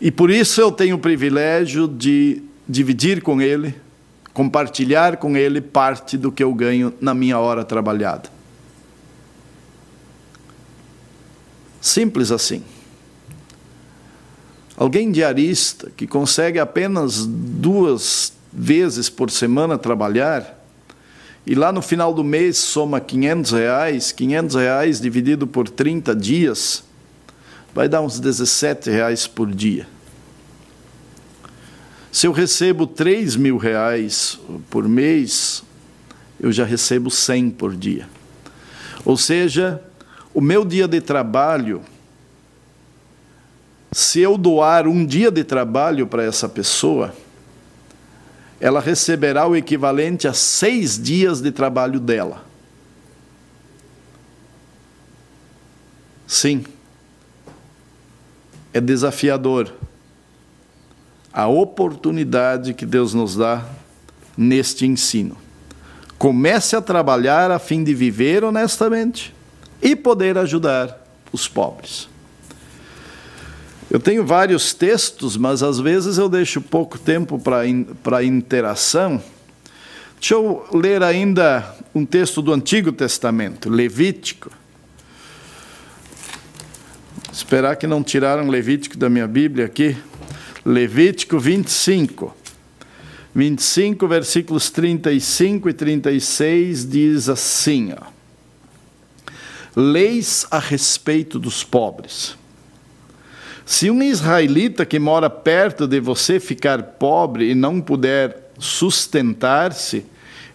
E 0.00 0.10
por 0.10 0.30
isso 0.30 0.60
eu 0.60 0.70
tenho 0.70 0.96
o 0.96 0.98
privilégio 0.98 1.88
de 1.88 2.42
dividir 2.68 3.22
com 3.22 3.40
ele, 3.40 3.74
compartilhar 4.34 5.16
com 5.16 5.36
ele 5.36 5.60
parte 5.60 6.18
do 6.18 6.30
que 6.30 6.42
eu 6.42 6.52
ganho 6.52 6.92
na 7.00 7.14
minha 7.14 7.38
hora 7.38 7.64
trabalhada. 7.64 8.30
Simples 11.80 12.30
assim. 12.30 12.62
Alguém 14.76 15.10
diarista 15.10 15.90
que 15.96 16.06
consegue 16.06 16.58
apenas 16.58 17.24
duas 17.24 18.34
vezes 18.52 19.08
por 19.08 19.30
semana 19.30 19.78
trabalhar 19.78 20.56
e 21.46 21.54
lá 21.54 21.70
no 21.70 21.80
final 21.80 22.12
do 22.12 22.24
mês 22.24 22.58
soma 22.58 23.00
500 23.00 23.52
reais, 23.52 24.10
500 24.10 24.56
reais 24.56 25.00
dividido 25.00 25.46
por 25.46 25.68
30 25.68 26.14
dias, 26.16 26.82
vai 27.76 27.90
dar 27.90 28.00
uns 28.00 28.18
17 28.18 28.88
reais 28.88 29.26
por 29.26 29.52
dia. 29.54 29.86
Se 32.10 32.26
eu 32.26 32.32
recebo 32.32 32.86
3 32.86 33.36
mil 33.36 33.58
reais 33.58 34.40
por 34.70 34.88
mês, 34.88 35.62
eu 36.40 36.50
já 36.50 36.64
recebo 36.64 37.10
100 37.10 37.50
por 37.50 37.76
dia. 37.76 38.08
Ou 39.04 39.14
seja, 39.18 39.78
o 40.32 40.40
meu 40.40 40.64
dia 40.64 40.88
de 40.88 41.02
trabalho, 41.02 41.82
se 43.92 44.20
eu 44.20 44.38
doar 44.38 44.88
um 44.88 45.04
dia 45.04 45.30
de 45.30 45.44
trabalho 45.44 46.06
para 46.06 46.24
essa 46.24 46.48
pessoa, 46.48 47.14
ela 48.58 48.80
receberá 48.80 49.46
o 49.46 49.54
equivalente 49.54 50.26
a 50.26 50.32
seis 50.32 50.98
dias 50.98 51.42
de 51.42 51.52
trabalho 51.52 52.00
dela. 52.00 52.42
Sim, 56.26 56.64
é 58.76 58.80
desafiador 58.80 59.72
a 61.32 61.46
oportunidade 61.46 62.74
que 62.74 62.84
Deus 62.84 63.14
nos 63.14 63.36
dá 63.36 63.64
neste 64.36 64.86
ensino. 64.86 65.36
Comece 66.18 66.76
a 66.76 66.82
trabalhar 66.82 67.50
a 67.50 67.58
fim 67.58 67.82
de 67.82 67.94
viver 67.94 68.44
honestamente 68.44 69.34
e 69.80 69.96
poder 69.96 70.36
ajudar 70.36 71.06
os 71.32 71.48
pobres. 71.48 72.08
Eu 73.90 74.00
tenho 74.00 74.26
vários 74.26 74.74
textos, 74.74 75.38
mas 75.38 75.62
às 75.62 75.78
vezes 75.78 76.18
eu 76.18 76.28
deixo 76.28 76.60
pouco 76.60 76.98
tempo 76.98 77.38
para 78.02 78.24
interação. 78.24 79.22
Deixa 80.20 80.34
eu 80.34 80.66
ler 80.72 81.02
ainda 81.02 81.74
um 81.94 82.04
texto 82.04 82.42
do 82.42 82.52
Antigo 82.52 82.92
Testamento, 82.92 83.70
Levítico. 83.70 84.50
Esperar 87.36 87.76
que 87.76 87.86
não 87.86 88.02
tiraram 88.02 88.48
Levítico 88.48 88.96
da 88.96 89.08
minha 89.08 89.28
Bíblia 89.28 89.66
aqui. 89.66 89.96
Levítico 90.64 91.38
25. 91.38 92.34
25, 93.34 94.08
versículos 94.08 94.70
35 94.70 95.68
e 95.68 95.72
36 95.74 96.88
diz 96.88 97.28
assim, 97.28 97.92
ó 97.92 98.16
leis 99.76 100.46
a 100.50 100.58
respeito 100.58 101.38
dos 101.38 101.62
pobres. 101.62 102.34
Se 103.66 103.90
um 103.90 104.02
israelita 104.02 104.86
que 104.86 104.98
mora 104.98 105.28
perto 105.28 105.86
de 105.86 106.00
você 106.00 106.40
ficar 106.40 106.82
pobre 106.82 107.50
e 107.50 107.54
não 107.54 107.80
puder 107.80 108.50
sustentar-se, 108.58 110.06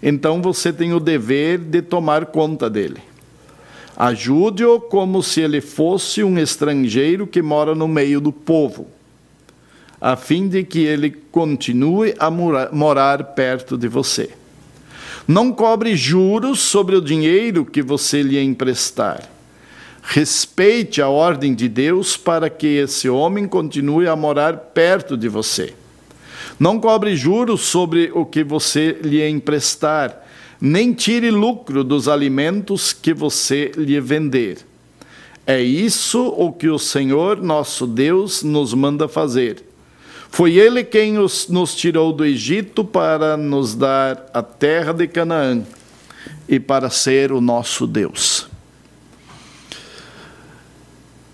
então 0.02 0.42
você 0.42 0.74
tem 0.74 0.92
o 0.94 1.00
dever 1.00 1.60
de 1.60 1.84
tomar 1.84 2.26
conta 2.26 2.68
dele. 2.68 3.00
Ajude-o 4.02 4.80
como 4.80 5.22
se 5.22 5.42
ele 5.42 5.62
fosse 5.62 6.24
um 6.24 6.40
estrangeiro 6.40 7.28
que 7.28 7.40
mora 7.40 7.76
no 7.76 7.88
meio 7.88 8.20
do 8.20 8.32
povo, 8.32 8.88
a 10.02 10.16
fim 10.16 10.48
de 10.48 10.64
que 10.64 10.80
ele 10.80 11.12
continue 11.12 12.16
a 12.18 12.32
morar 12.32 13.24
perto 13.36 13.78
de 13.78 13.88
você. 13.88 14.32
Não 15.28 15.54
cobre 15.54 15.96
juros 15.96 16.62
sobre 16.62 16.96
o 16.96 17.02
dinheiro 17.02 17.64
que 17.64 17.84
você 17.84 18.24
lhe 18.24 18.42
emprestar. 18.42 19.30
Respeite 20.02 21.00
a 21.00 21.08
ordem 21.08 21.54
de 21.54 21.70
Deus 21.70 22.18
para 22.18 22.50
que 22.50 22.66
esse 22.66 23.08
homem 23.08 23.48
continue 23.48 24.08
a 24.08 24.16
morar 24.16 24.58
perto 24.74 25.16
de 25.16 25.30
você. 25.30 25.76
Não 26.60 26.80
cobre 26.80 27.16
juros 27.16 27.62
sobre 27.62 28.12
o 28.16 28.26
que 28.26 28.44
você 28.44 28.98
lhe 29.04 29.24
emprestar, 29.30 30.28
nem 30.62 30.94
tire 30.94 31.32
lucro 31.32 31.84
dos 31.84 32.08
alimentos 32.08 32.94
que 32.94 33.16
você 33.16 33.72
lhe 33.76 34.00
vender. 34.00 34.60
É 35.48 35.60
isso 35.60 36.28
o 36.38 36.54
que 36.54 36.70
o 36.70 36.78
Senhor 36.78 37.42
nosso 37.42 37.88
Deus 37.88 38.44
nos 38.44 38.72
manda 38.76 39.08
fazer. 39.08 39.66
Foi 40.30 40.54
Ele 40.54 40.84
quem 40.84 41.18
os, 41.18 41.48
nos 41.48 41.76
tirou 41.76 42.14
do 42.14 42.24
Egito 42.24 42.86
para 42.86 43.36
nos 43.36 43.74
dar 43.74 44.30
a 44.32 44.44
terra 44.44 44.94
de 44.94 45.08
Canaã 45.08 45.64
e 46.48 46.60
para 46.60 46.92
ser 46.92 47.32
o 47.32 47.42
nosso 47.42 47.88
Deus. 47.88 48.48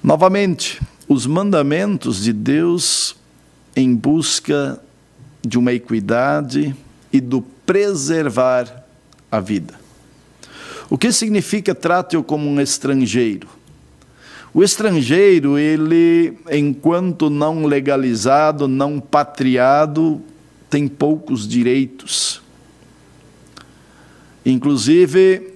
Novamente, 0.02 0.82
os 1.06 1.26
mandamentos 1.26 2.24
de 2.24 2.32
Deus 2.32 3.14
em 3.76 3.94
busca 3.94 4.82
de 5.46 5.60
uma 5.60 5.74
equidade 5.74 6.74
e 7.12 7.20
do 7.20 7.42
preservar 7.42 8.87
a 9.32 9.40
vida. 9.40 9.74
O 10.90 10.98
que 10.98 11.12
significa 11.12 11.76
trate-o 11.76 12.24
como 12.24 12.48
um 12.48 12.62
estrangeiro? 12.62 13.48
O 14.54 14.64
estrangeiro, 14.64 15.58
ele, 15.58 16.38
enquanto 16.50 17.30
não 17.30 17.66
legalizado, 17.66 18.68
não 18.68 19.00
patriado, 19.00 20.22
tem 20.70 20.88
poucos 20.88 21.48
direitos. 21.48 22.42
Inclusive, 24.46 25.54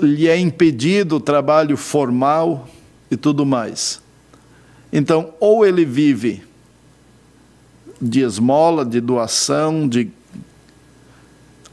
lhe 0.00 0.26
é 0.26 0.36
impedido 0.38 1.16
o 1.16 1.20
trabalho 1.20 1.76
formal 1.76 2.68
e 3.10 3.16
tudo 3.16 3.44
mais. 3.44 4.00
Então, 4.92 5.34
ou 5.38 5.66
ele 5.66 5.84
vive 5.84 6.42
de 8.00 8.20
esmola, 8.20 8.84
de 8.84 9.00
doação, 9.00 9.86
de 9.86 10.10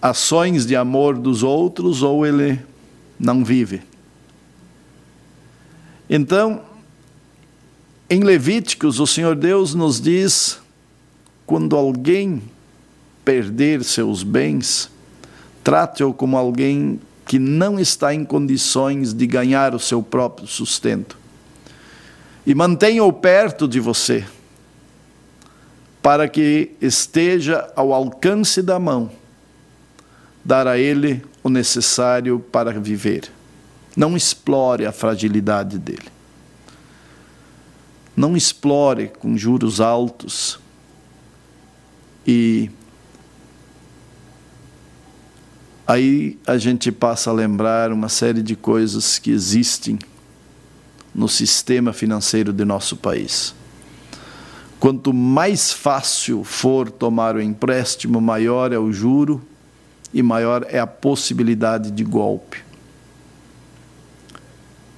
ações 0.10 0.66
de 0.66 0.76
amor 0.76 1.18
dos 1.18 1.42
outros, 1.44 2.04
ou 2.04 2.26
ele 2.26 2.60
não 3.20 3.44
vive. 3.44 3.82
Então, 6.10 6.62
em 8.10 8.22
Levíticos, 8.22 9.00
o 9.00 9.08
Senhor 9.08 9.36
Deus 9.36 9.74
nos 9.74 10.00
diz: 10.00 10.60
quando 11.46 11.76
alguém 11.76 12.42
perder 13.24 13.84
seus 13.84 14.22
bens, 14.22 14.90
trate-o 15.64 16.14
como 16.14 16.38
alguém 16.38 17.00
que 17.26 17.40
não 17.40 17.80
está 17.80 18.14
em 18.14 18.24
condições 18.24 19.12
de 19.12 19.26
ganhar 19.26 19.74
o 19.74 19.80
seu 19.80 20.04
próprio 20.04 20.48
sustento. 20.48 21.18
E 22.46 22.54
mantenha-o 22.54 23.12
perto 23.12 23.68
de 23.68 23.80
você 23.80 24.24
para 26.04 26.30
que 26.30 26.74
esteja 26.80 27.68
ao 27.76 27.92
alcance 27.92 28.62
da 28.62 28.78
mão, 28.78 29.10
dar 30.46 30.68
a 30.68 30.78
ele 30.78 31.26
o 31.44 31.50
necessário 31.50 32.40
para 32.40 32.80
viver. 32.80 33.32
Não 33.98 34.16
explore 34.16 34.86
a 34.86 34.92
fragilidade 34.92 35.80
dele. 35.80 36.14
Não 38.16 38.38
explore 38.38 39.12
com 39.20 39.36
juros 39.36 39.82
altos 39.82 40.60
e 42.26 42.72
aí 45.86 46.40
a 46.48 46.58
gente 46.58 46.92
passa 46.92 47.30
a 47.30 47.34
lembrar 47.34 47.92
uma 47.92 48.10
série 48.10 48.42
de 48.42 48.56
coisas 48.56 49.20
que 49.20 49.32
existem 49.32 50.00
no 51.14 51.28
sistema 51.28 51.94
financeiro 51.94 52.52
de 52.52 52.66
nosso 52.66 52.98
país. 52.98 53.54
Quanto 54.80 55.14
mais 55.14 55.72
fácil 55.72 56.44
for 56.44 56.90
tomar 56.90 57.36
o 57.36 57.42
empréstimo, 57.42 58.20
maior 58.20 58.72
é 58.72 58.80
o 58.80 58.92
juro 58.92 59.42
e 60.14 60.22
maior 60.24 60.66
é 60.70 60.80
a 60.80 60.88
possibilidade 60.88 61.92
de 61.92 62.04
golpe. 62.04 62.64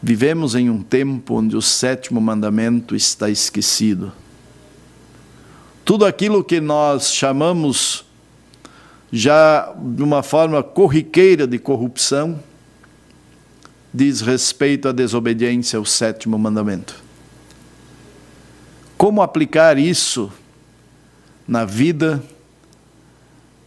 Vivemos 0.01 0.55
em 0.55 0.69
um 0.69 0.81
tempo 0.81 1.35
onde 1.35 1.55
o 1.55 1.61
sétimo 1.61 2.21
mandamento 2.21 2.95
está 2.95 3.29
esquecido. 3.29 4.11
Tudo 5.83 6.05
aquilo 6.05 6.43
que 6.43 6.61
nós 6.61 7.13
chamamos 7.13 8.05
já 9.11 9.73
de 9.75 10.03
uma 10.03 10.21
forma 10.21 10.61
corriqueira 10.61 11.47
de 11.47 11.57
corrupção 11.57 12.39
diz 13.93 14.21
respeito 14.21 14.87
à 14.87 14.91
desobediência 14.91 15.79
ao 15.79 15.85
sétimo 15.85 16.37
mandamento. 16.37 17.01
Como 18.97 19.21
aplicar 19.21 19.77
isso 19.77 20.31
na 21.47 21.65
vida 21.65 22.21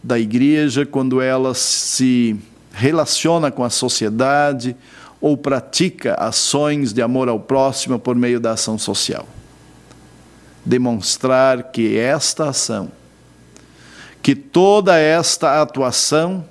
da 0.03 0.17
igreja 0.19 0.85
quando 0.85 1.21
ela 1.21 1.53
se 1.53 2.35
relaciona 2.71 3.51
com 3.51 3.63
a 3.63 3.69
sociedade 3.69 4.75
ou 5.19 5.37
pratica 5.37 6.15
ações 6.15 6.93
de 6.93 7.01
amor 7.01 7.29
ao 7.29 7.39
próximo 7.39 7.99
por 7.99 8.15
meio 8.15 8.39
da 8.39 8.51
ação 8.51 8.77
social? 8.77 9.27
Demonstrar 10.65 11.71
que 11.71 11.97
esta 11.97 12.49
ação, 12.49 12.91
que 14.21 14.35
toda 14.35 14.97
esta 14.97 15.61
atuação 15.61 16.45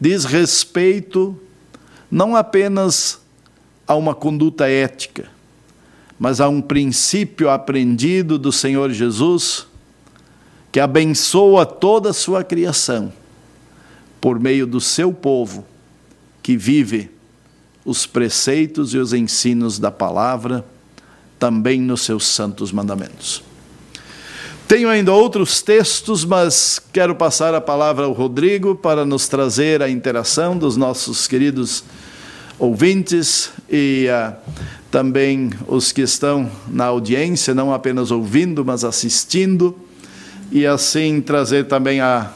diz 0.00 0.24
respeito 0.24 1.38
não 2.10 2.36
apenas 2.36 3.20
a 3.86 3.94
uma 3.94 4.14
conduta 4.14 4.68
ética, 4.68 5.28
mas 6.18 6.40
há 6.40 6.48
um 6.48 6.60
princípio 6.60 7.48
aprendido 7.48 8.38
do 8.38 8.50
Senhor 8.50 8.90
Jesus 8.90 9.66
que 10.78 10.80
abençoa 10.80 11.66
toda 11.66 12.10
a 12.10 12.12
sua 12.12 12.44
criação 12.44 13.12
por 14.20 14.38
meio 14.38 14.64
do 14.64 14.80
seu 14.80 15.12
povo 15.12 15.66
que 16.40 16.56
vive 16.56 17.10
os 17.84 18.06
preceitos 18.06 18.94
e 18.94 18.98
os 18.98 19.12
ensinos 19.12 19.80
da 19.80 19.90
palavra 19.90 20.64
também 21.36 21.80
nos 21.80 22.02
seus 22.02 22.28
santos 22.28 22.70
mandamentos. 22.70 23.42
Tenho 24.68 24.88
ainda 24.88 25.12
outros 25.12 25.62
textos, 25.62 26.24
mas 26.24 26.80
quero 26.92 27.12
passar 27.16 27.54
a 27.54 27.60
palavra 27.60 28.04
ao 28.04 28.12
Rodrigo 28.12 28.76
para 28.76 29.04
nos 29.04 29.26
trazer 29.26 29.82
a 29.82 29.90
interação 29.90 30.56
dos 30.56 30.76
nossos 30.76 31.26
queridos 31.26 31.82
ouvintes 32.56 33.50
e 33.68 34.06
uh, 34.08 34.32
também 34.92 35.50
os 35.66 35.90
que 35.90 36.02
estão 36.02 36.48
na 36.68 36.84
audiência, 36.84 37.52
não 37.52 37.74
apenas 37.74 38.12
ouvindo, 38.12 38.64
mas 38.64 38.84
assistindo, 38.84 39.76
e 40.50 40.66
assim 40.66 41.20
trazer 41.20 41.64
também 41.64 42.00
a, 42.00 42.30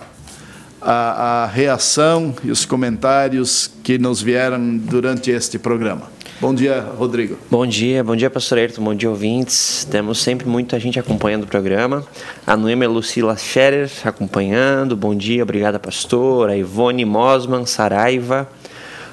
a, 0.81 1.43
a 1.43 1.47
reação 1.47 2.35
e 2.45 2.51
os 2.51 2.65
comentários 2.65 3.71
que 3.83 3.99
nos 3.99 4.21
vieram 4.21 4.77
durante 4.77 5.31
este 5.31 5.59
programa. 5.59 6.11
Bom 6.41 6.53
dia, 6.53 6.81
Rodrigo. 6.81 7.39
Bom 7.49 7.65
dia, 7.65 8.03
bom 8.03 8.17
dia, 8.17 8.29
pastor 8.29 8.59
Ayrton, 8.59 8.83
bom 8.83 8.95
dia, 8.97 9.09
ouvintes. 9.09 9.87
Temos 9.89 10.21
sempre 10.21 10.49
muita 10.49 10.79
gente 10.81 10.99
acompanhando 10.99 11.45
o 11.45 11.47
programa. 11.47 12.05
A 12.45 12.57
Noemi 12.57 12.85
Lucila 12.89 13.37
Scherer 13.37 13.89
acompanhando, 14.05 14.97
bom 14.97 15.15
dia, 15.15 15.45
obrigada, 15.45 15.79
pastor. 15.79 16.51
A 16.51 16.57
Ivone 16.57 17.05
Mosman 17.05 17.65
Saraiva, 17.65 18.49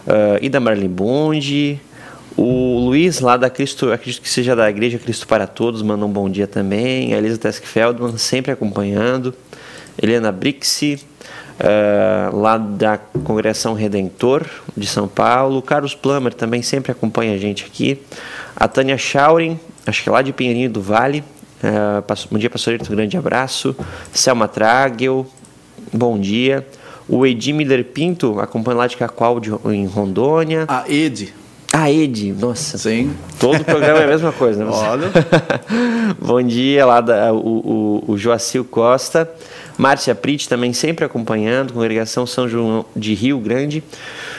uh, 0.07 0.43
Ida 0.43 0.59
Marlin 0.59 0.89
Bonde, 0.89 1.79
o 2.37 2.79
Luiz, 2.79 3.19
lá 3.19 3.37
da 3.37 3.49
Cristo, 3.49 3.91
acredito 3.91 4.21
que 4.21 4.29
seja 4.29 4.55
da 4.55 4.69
Igreja 4.69 4.97
Cristo 4.97 5.27
para 5.27 5.47
Todos, 5.47 5.81
manda 5.81 6.05
um 6.05 6.11
bom 6.11 6.29
dia 6.29 6.47
também. 6.47 7.13
A 7.13 7.17
Elisa 7.17 7.37
Teskfeldman, 7.37 8.17
sempre 8.17 8.51
acompanhando. 8.51 9.33
Helena 10.01 10.31
Brixi, 10.31 10.99
uh, 11.59 12.35
lá 12.35 12.57
da 12.57 12.97
Congregação 12.97 13.73
Redentor 13.73 14.45
de 14.75 14.87
São 14.87 15.07
Paulo. 15.07 15.61
Carlos 15.61 15.93
Plummer 15.93 16.33
também 16.33 16.61
sempre 16.61 16.91
acompanha 16.91 17.33
a 17.33 17.37
gente 17.37 17.65
aqui. 17.65 18.01
A 18.55 18.67
Tânia 18.67 18.97
Schaurin, 18.97 19.59
acho 19.85 20.03
que 20.03 20.09
é 20.09 20.11
lá 20.11 20.21
de 20.21 20.31
Pinheirinho 20.31 20.69
do 20.69 20.81
Vale. 20.81 21.23
Uh, 21.61 22.29
bom 22.31 22.37
dia, 22.37 22.49
pastor 22.49 22.75
um 22.75 22.95
grande 22.95 23.17
abraço. 23.17 23.75
Selma 24.13 24.47
Tragel, 24.47 25.27
bom 25.91 26.17
dia. 26.17 26.65
O 27.07 27.25
Edi 27.25 27.51
Miller 27.51 27.83
Pinto, 27.83 28.39
acompanha 28.39 28.77
lá 28.77 28.87
de 28.87 28.95
Cacoal, 28.95 29.39
de, 29.39 29.49
em 29.65 29.85
Rondônia. 29.87 30.65
A 30.67 30.85
Ed. 30.87 31.33
A 31.71 31.91
Ed, 31.91 32.33
nossa. 32.33 32.77
Sim. 32.77 33.13
Todo 33.39 33.61
o 33.61 33.63
programa 33.63 33.99
é 33.99 34.03
a 34.03 34.07
mesma 34.07 34.31
coisa, 34.31 34.65
né? 34.65 34.71
Olha. 34.73 35.11
Bom 36.19 36.41
dia, 36.41 36.85
lá 36.85 36.99
da, 36.99 37.31
o, 37.31 38.03
o, 38.07 38.11
o 38.13 38.17
Joacil 38.17 38.65
Costa. 38.65 39.29
Márcia 39.77 40.13
Prit 40.13 40.49
também 40.49 40.73
sempre 40.73 41.05
acompanhando, 41.05 41.71
congregação 41.73 42.25
São 42.25 42.49
João 42.49 42.85
de 42.95 43.13
Rio 43.13 43.39
Grande. 43.39 43.83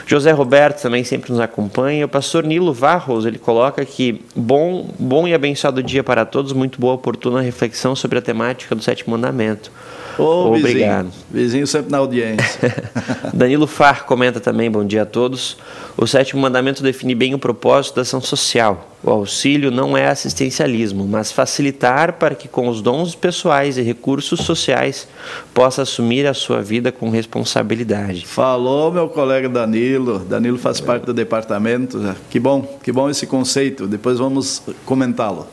José 0.05 0.31
Roberto 0.31 0.81
também 0.81 1.03
sempre 1.03 1.31
nos 1.31 1.39
acompanha. 1.39 2.05
O 2.05 2.09
pastor 2.09 2.43
Nilo 2.43 2.73
Varros, 2.73 3.25
ele 3.25 3.37
coloca 3.37 3.83
que 3.85 4.21
bom, 4.35 4.89
bom 4.99 5.27
e 5.27 5.33
abençoado 5.33 5.81
dia 5.81 6.03
para 6.03 6.25
todos, 6.25 6.53
muito 6.53 6.79
boa, 6.79 6.93
oportuna 6.93 7.41
reflexão 7.41 7.95
sobre 7.95 8.19
a 8.19 8.21
temática 8.21 8.75
do 8.75 8.83
sétimo 8.83 9.11
mandamento. 9.11 9.71
Ô, 10.17 10.53
Obrigado. 10.53 11.05
Vizinho, 11.05 11.13
vizinho 11.31 11.67
sempre 11.67 11.91
na 11.91 11.97
audiência. 11.99 12.75
Danilo 13.33 13.67
Far 13.67 14.05
comenta 14.05 14.39
também, 14.39 14.69
bom 14.69 14.85
dia 14.85 15.03
a 15.03 15.05
todos. 15.05 15.57
O 15.97 16.05
sétimo 16.05 16.41
mandamento 16.41 16.83
define 16.83 17.15
bem 17.15 17.33
o 17.33 17.39
propósito 17.39 17.95
da 17.95 18.01
ação 18.01 18.21
social. 18.21 18.90
O 19.03 19.09
auxílio 19.09 19.71
não 19.71 19.97
é 19.97 20.07
assistencialismo, 20.07 21.07
mas 21.07 21.31
facilitar 21.31 22.13
para 22.13 22.35
que 22.35 22.47
com 22.47 22.67
os 22.67 22.81
dons 22.81 23.15
pessoais 23.15 23.77
e 23.77 23.81
recursos 23.81 24.41
sociais 24.41 25.07
possa 25.53 25.81
assumir 25.81 26.27
a 26.27 26.35
sua 26.35 26.61
vida 26.61 26.91
com 26.91 27.09
responsabilidade. 27.09 28.27
Falou 28.27 28.91
meu 28.91 29.09
colega 29.09 29.49
Danilo. 29.49 30.19
Danilo 30.19 30.59
faz 30.59 30.79
parte 30.79 31.05
do 31.05 31.13
departamento. 31.13 32.15
Que 32.29 32.39
bom, 32.39 32.61
que 32.83 32.91
bom 32.91 33.09
esse 33.09 33.25
conceito. 33.25 33.87
Depois 33.87 34.19
vamos 34.19 34.61
comentá-lo. 34.85 35.47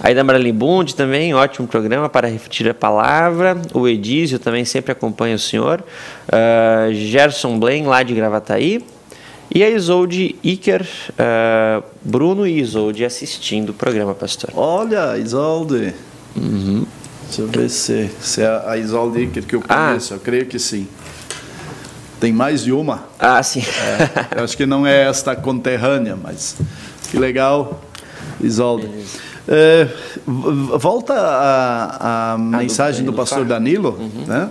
Aí 0.00 0.14
da 0.14 0.24
Marlene 0.24 0.52
Bund 0.52 0.94
também, 0.94 1.34
ótimo 1.34 1.68
programa 1.68 2.08
para 2.08 2.26
refletir 2.26 2.68
a 2.68 2.74
palavra. 2.74 3.60
O 3.72 3.86
Edísio 3.86 4.38
também 4.38 4.64
sempre 4.64 4.92
acompanha 4.92 5.36
o 5.36 5.38
senhor. 5.38 5.84
Uh, 6.28 6.92
Gerson 6.92 7.58
Blaine, 7.58 7.86
lá 7.86 8.02
de 8.02 8.14
Gravataí. 8.14 8.84
E 9.54 9.62
a 9.62 9.70
Isolde 9.70 10.34
Iker, 10.42 10.82
uh, 10.82 11.84
Bruno 12.02 12.44
e 12.44 12.60
Isolde 12.60 13.04
assistindo 13.04 13.70
o 13.70 13.72
programa, 13.72 14.12
pastor. 14.12 14.50
Olha, 14.52 15.16
Isolde. 15.16 15.94
Uhum. 16.34 16.84
Deixa 17.26 17.42
eu 17.42 17.46
ver 17.46 17.70
se, 17.70 18.10
se 18.20 18.42
é 18.42 18.62
a 18.66 18.76
Isolde 18.76 19.20
Iker 19.20 19.44
que 19.44 19.54
eu 19.54 19.62
ah. 19.68 19.90
conheço. 19.90 20.12
Ah. 20.12 20.16
Eu 20.16 20.20
creio 20.20 20.46
que 20.46 20.58
sim. 20.58 20.88
Tem 22.18 22.32
mais 22.32 22.64
de 22.64 22.72
uma? 22.72 23.04
Ah, 23.16 23.40
sim. 23.44 23.62
É, 24.32 24.40
eu 24.40 24.44
acho 24.44 24.56
que 24.56 24.66
não 24.66 24.84
é 24.84 25.08
esta 25.08 25.36
conterrânea, 25.36 26.18
mas 26.20 26.56
que 27.08 27.16
legal, 27.16 27.80
Isolde. 28.40 28.90
É, 29.46 29.86
volta 30.26 31.14
a, 31.14 32.32
a 32.32 32.38
mensagem 32.38 33.04
do, 33.04 33.12
do 33.12 33.16
pastor 33.16 33.44
Danilo, 33.44 33.90
uhum. 34.00 34.24
né? 34.26 34.50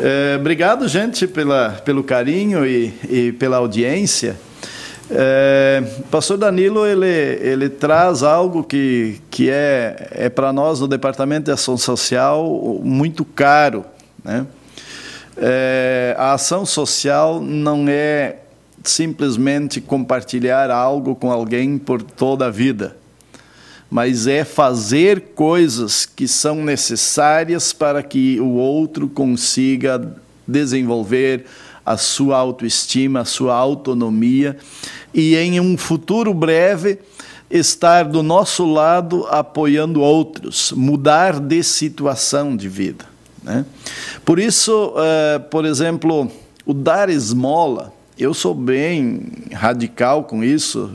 É, 0.00 0.36
obrigado, 0.36 0.86
gente, 0.86 1.26
pela, 1.26 1.70
pelo 1.84 2.04
carinho 2.04 2.64
e, 2.64 2.94
e 3.10 3.32
pela 3.32 3.56
audiência. 3.56 4.38
É, 5.10 5.82
pastor 6.08 6.38
Danilo 6.38 6.86
ele, 6.86 7.06
ele 7.06 7.68
traz 7.68 8.22
algo 8.22 8.62
que, 8.62 9.20
que 9.28 9.50
é, 9.50 10.08
é 10.12 10.28
para 10.28 10.52
nós 10.52 10.78
no 10.78 10.86
Departamento 10.86 11.46
de 11.46 11.50
Ação 11.50 11.76
Social 11.76 12.46
muito 12.80 13.24
caro. 13.24 13.84
Né? 14.22 14.46
É, 15.36 16.14
a 16.16 16.34
ação 16.34 16.64
social 16.64 17.40
não 17.40 17.86
é 17.88 18.36
simplesmente 18.84 19.80
compartilhar 19.80 20.70
algo 20.70 21.16
com 21.16 21.32
alguém 21.32 21.76
por 21.76 22.02
toda 22.02 22.46
a 22.46 22.50
vida 22.50 22.94
mas 23.90 24.26
é 24.26 24.44
fazer 24.44 25.32
coisas 25.34 26.04
que 26.04 26.28
são 26.28 26.62
necessárias 26.64 27.72
para 27.72 28.02
que 28.02 28.38
o 28.40 28.54
outro 28.54 29.08
consiga 29.08 30.14
desenvolver 30.46 31.46
a 31.84 31.96
sua 31.96 32.36
autoestima, 32.36 33.20
a 33.20 33.24
sua 33.24 33.54
autonomia 33.54 34.56
e 35.14 35.36
em 35.36 35.58
um 35.58 35.76
futuro 35.78 36.34
breve 36.34 36.98
estar 37.50 38.04
do 38.04 38.22
nosso 38.22 38.66
lado 38.70 39.26
apoiando 39.30 40.02
outros, 40.02 40.70
mudar 40.72 41.40
de 41.40 41.62
situação 41.62 42.54
de 42.54 42.68
vida. 42.68 43.06
Né? 43.42 43.64
Por 44.24 44.38
isso, 44.38 44.92
uh, 44.92 45.40
por 45.50 45.64
exemplo, 45.64 46.30
o 46.66 46.74
dar 46.74 47.08
esmola, 47.08 47.92
eu 48.18 48.34
sou 48.34 48.54
bem 48.54 49.22
radical 49.52 50.24
com 50.24 50.44
isso, 50.44 50.90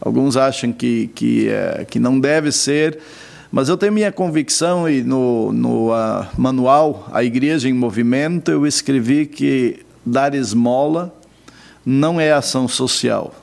Alguns 0.00 0.36
acham 0.36 0.72
que, 0.72 1.08
que, 1.14 1.48
é, 1.48 1.84
que 1.88 1.98
não 1.98 2.20
deve 2.20 2.52
ser, 2.52 2.98
mas 3.50 3.68
eu 3.68 3.76
tenho 3.76 3.92
minha 3.92 4.12
convicção 4.12 4.88
e 4.88 5.02
no, 5.02 5.52
no 5.52 5.90
uh, 5.90 6.26
manual 6.36 7.08
A 7.12 7.24
Igreja 7.24 7.68
em 7.68 7.72
Movimento 7.72 8.50
eu 8.50 8.66
escrevi 8.66 9.26
que 9.26 9.80
dar 10.04 10.34
esmola 10.34 11.14
não 11.84 12.20
é 12.20 12.32
ação 12.32 12.68
social, 12.68 13.34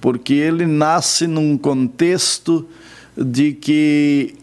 porque 0.00 0.32
ele 0.32 0.66
nasce 0.66 1.26
num 1.26 1.58
contexto 1.58 2.66
de 3.16 3.52
que 3.52 4.34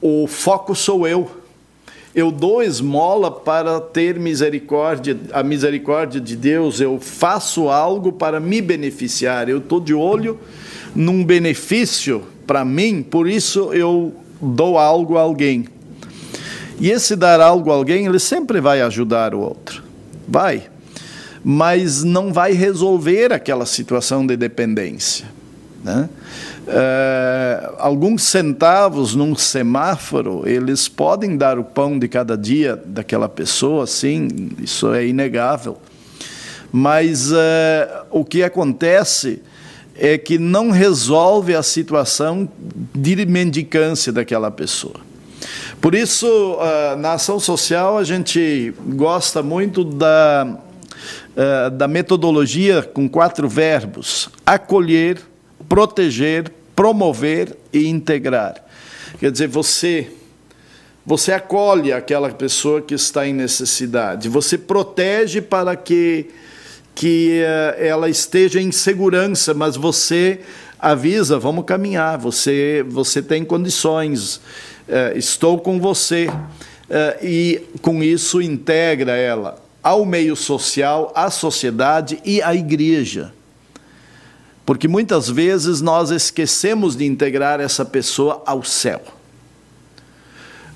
o 0.00 0.26
foco 0.28 0.74
sou 0.74 1.06
eu 1.06 1.39
eu 2.14 2.30
dou 2.32 2.62
esmola 2.62 3.30
para 3.30 3.80
ter 3.80 4.18
misericórdia, 4.18 5.16
a 5.32 5.42
misericórdia 5.42 6.20
de 6.20 6.34
Deus, 6.36 6.80
eu 6.80 6.98
faço 7.00 7.68
algo 7.68 8.12
para 8.12 8.40
me 8.40 8.60
beneficiar, 8.60 9.48
eu 9.48 9.58
estou 9.58 9.80
de 9.80 9.94
olho 9.94 10.38
num 10.94 11.24
benefício 11.24 12.24
para 12.46 12.64
mim, 12.64 13.02
por 13.02 13.28
isso 13.28 13.72
eu 13.72 14.12
dou 14.40 14.76
algo 14.76 15.16
a 15.16 15.20
alguém. 15.20 15.66
E 16.80 16.90
esse 16.90 17.14
dar 17.14 17.40
algo 17.40 17.70
a 17.70 17.74
alguém, 17.74 18.06
ele 18.06 18.18
sempre 18.18 18.60
vai 18.60 18.80
ajudar 18.80 19.34
o 19.34 19.40
outro, 19.40 19.82
vai, 20.26 20.64
mas 21.44 22.02
não 22.02 22.32
vai 22.32 22.52
resolver 22.52 23.32
aquela 23.32 23.66
situação 23.66 24.26
de 24.26 24.36
dependência. 24.36 25.26
Né? 25.84 26.08
Uh, 26.70 27.74
alguns 27.78 28.22
centavos 28.22 29.16
num 29.16 29.34
semáforo, 29.34 30.44
eles 30.46 30.86
podem 30.86 31.36
dar 31.36 31.58
o 31.58 31.64
pão 31.64 31.98
de 31.98 32.06
cada 32.06 32.38
dia 32.38 32.80
daquela 32.86 33.28
pessoa, 33.28 33.88
sim, 33.88 34.28
isso 34.62 34.94
é 34.94 35.04
inegável. 35.04 35.78
Mas 36.70 37.32
uh, 37.32 37.36
o 38.08 38.24
que 38.24 38.44
acontece 38.44 39.42
é 39.96 40.16
que 40.16 40.38
não 40.38 40.70
resolve 40.70 41.56
a 41.56 41.62
situação 41.64 42.48
de 42.94 43.26
mendicância 43.26 44.12
daquela 44.12 44.48
pessoa. 44.48 45.00
Por 45.80 45.92
isso, 45.92 46.28
uh, 46.28 46.96
na 46.98 47.14
ação 47.14 47.40
social, 47.40 47.98
a 47.98 48.04
gente 48.04 48.72
gosta 48.90 49.42
muito 49.42 49.82
da, 49.82 50.56
da 51.76 51.88
metodologia 51.88 52.80
com 52.80 53.08
quatro 53.08 53.48
verbos: 53.48 54.28
acolher, 54.46 55.18
proteger, 55.68 56.59
promover 56.80 57.54
e 57.74 57.88
integrar. 57.88 58.54
Quer 59.18 59.30
dizer, 59.30 59.48
você 59.48 60.10
você 61.04 61.30
acolhe 61.30 61.92
aquela 61.92 62.30
pessoa 62.30 62.80
que 62.80 62.94
está 62.94 63.26
em 63.26 63.34
necessidade, 63.34 64.30
você 64.30 64.56
protege 64.56 65.42
para 65.42 65.76
que 65.76 66.30
que 66.94 67.42
uh, 67.42 67.82
ela 67.84 68.08
esteja 68.08 68.62
em 68.62 68.72
segurança, 68.72 69.52
mas 69.52 69.76
você 69.76 70.40
avisa, 70.78 71.38
vamos 71.38 71.66
caminhar, 71.66 72.16
você 72.16 72.82
você 72.88 73.20
tem 73.20 73.44
condições, 73.44 74.36
uh, 74.88 75.14
estou 75.14 75.58
com 75.58 75.78
você. 75.78 76.28
Uh, 76.28 77.22
e 77.22 77.62
com 77.82 78.02
isso 78.02 78.40
integra 78.40 79.14
ela 79.16 79.62
ao 79.82 80.06
meio 80.06 80.34
social, 80.34 81.12
à 81.14 81.30
sociedade 81.30 82.18
e 82.24 82.40
à 82.40 82.54
igreja. 82.54 83.34
Porque 84.64 84.86
muitas 84.86 85.28
vezes 85.28 85.80
nós 85.80 86.10
esquecemos 86.10 86.96
de 86.96 87.04
integrar 87.04 87.60
essa 87.60 87.84
pessoa 87.84 88.42
ao 88.46 88.62
céu. 88.62 89.02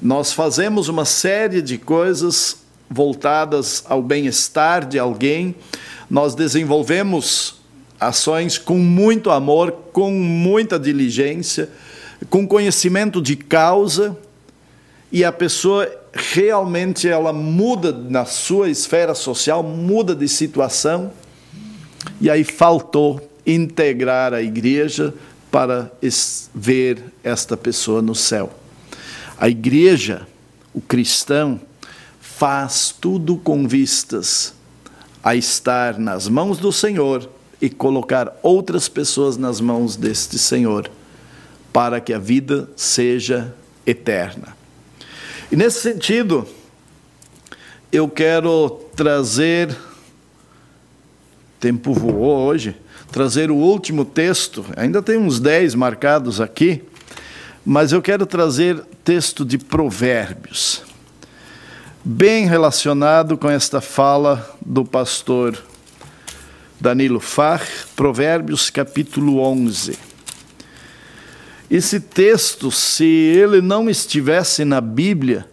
Nós 0.03 0.33
fazemos 0.33 0.89
uma 0.89 1.05
série 1.05 1.63
de 1.63 1.79
coisas 1.79 2.65
voltadas 2.91 3.83
ao 3.89 4.03
bem-estar 4.03 4.87
de 4.87 4.99
alguém, 4.99 5.55
nós 6.11 6.35
desenvolvemos 6.35 7.57
ações 7.99 8.59
com 8.59 8.79
muito 8.79 9.31
amor, 9.31 9.73
com 9.93 10.11
muita 10.11 10.79
diligência, 10.79 11.71
com 12.29 12.47
conhecimento 12.47 13.23
de 13.23 13.37
causa, 13.37 14.17
e 15.11 15.25
a 15.25 15.33
pessoa 15.33 15.91
realmente 16.13 17.09
ela 17.09 17.33
muda 17.33 17.93
na 17.93 18.25
sua 18.25 18.69
esfera 18.69 19.15
social, 19.15 19.63
muda 19.63 20.15
de 20.15 20.29
situação, 20.29 21.13
e 22.21 22.29
aí 22.29 22.45
faltou 22.45 23.31
integrar 23.47 24.33
a 24.33 24.43
igreja 24.43 25.15
para 25.51 25.93
ver 26.55 27.05
esta 27.23 27.57
pessoa 27.57 28.03
no 28.03 28.15
céu. 28.15 28.53
A 29.39 29.49
igreja, 29.49 30.27
o 30.73 30.81
cristão, 30.81 31.61
faz 32.21 32.95
tudo 33.01 33.37
com 33.37 33.69
vistas 33.69 34.55
a 35.23 35.35
estar 35.35 35.99
nas 35.99 36.29
mãos 36.29 36.59
do 36.59 36.73
Senhor 36.73 37.29
e 37.61 37.71
colocar 37.71 38.37
outras 38.43 38.89
pessoas 38.89 39.37
nas 39.37 39.61
mãos 39.61 39.97
deste 39.97 40.39
Senhor, 40.39 40.91
para 41.73 42.01
que 42.01 42.13
a 42.13 42.19
vida 42.19 42.69
seja 42.77 43.55
eterna. 43.87 44.57
E 45.51 45.57
nesse 45.57 45.81
sentido, 45.81 46.47
eu 47.93 48.09
quero 48.09 48.71
trazer 48.97 49.75
tempo 51.61 51.95
voou 51.95 52.47
hoje, 52.47 52.77
trazer 53.15 53.49
o 53.49 53.55
último 53.55 54.05
texto. 54.05 54.67
Ainda 54.77 55.01
tem 55.01 55.17
uns 55.17 55.39
10 55.39 55.77
marcados 55.77 56.41
aqui, 56.41 56.83
mas 57.65 57.93
eu 57.93 58.03
quero 58.03 58.27
trazer 58.27 58.83
texto 59.05 59.45
de 59.45 59.57
Provérbios, 59.57 60.83
bem 62.05 62.45
relacionado 62.49 63.39
com 63.39 63.49
esta 63.49 63.81
fala 63.81 64.53
do 64.67 64.85
pastor 64.85 65.57
Danilo 66.81 67.21
Far, 67.21 67.65
Provérbios 67.95 68.69
capítulo 68.69 69.39
11. 69.39 69.97
Esse 71.71 72.01
texto, 72.01 72.69
se 72.73 73.05
ele 73.05 73.61
não 73.61 73.89
estivesse 73.89 74.65
na 74.65 74.81
Bíblia, 74.81 75.47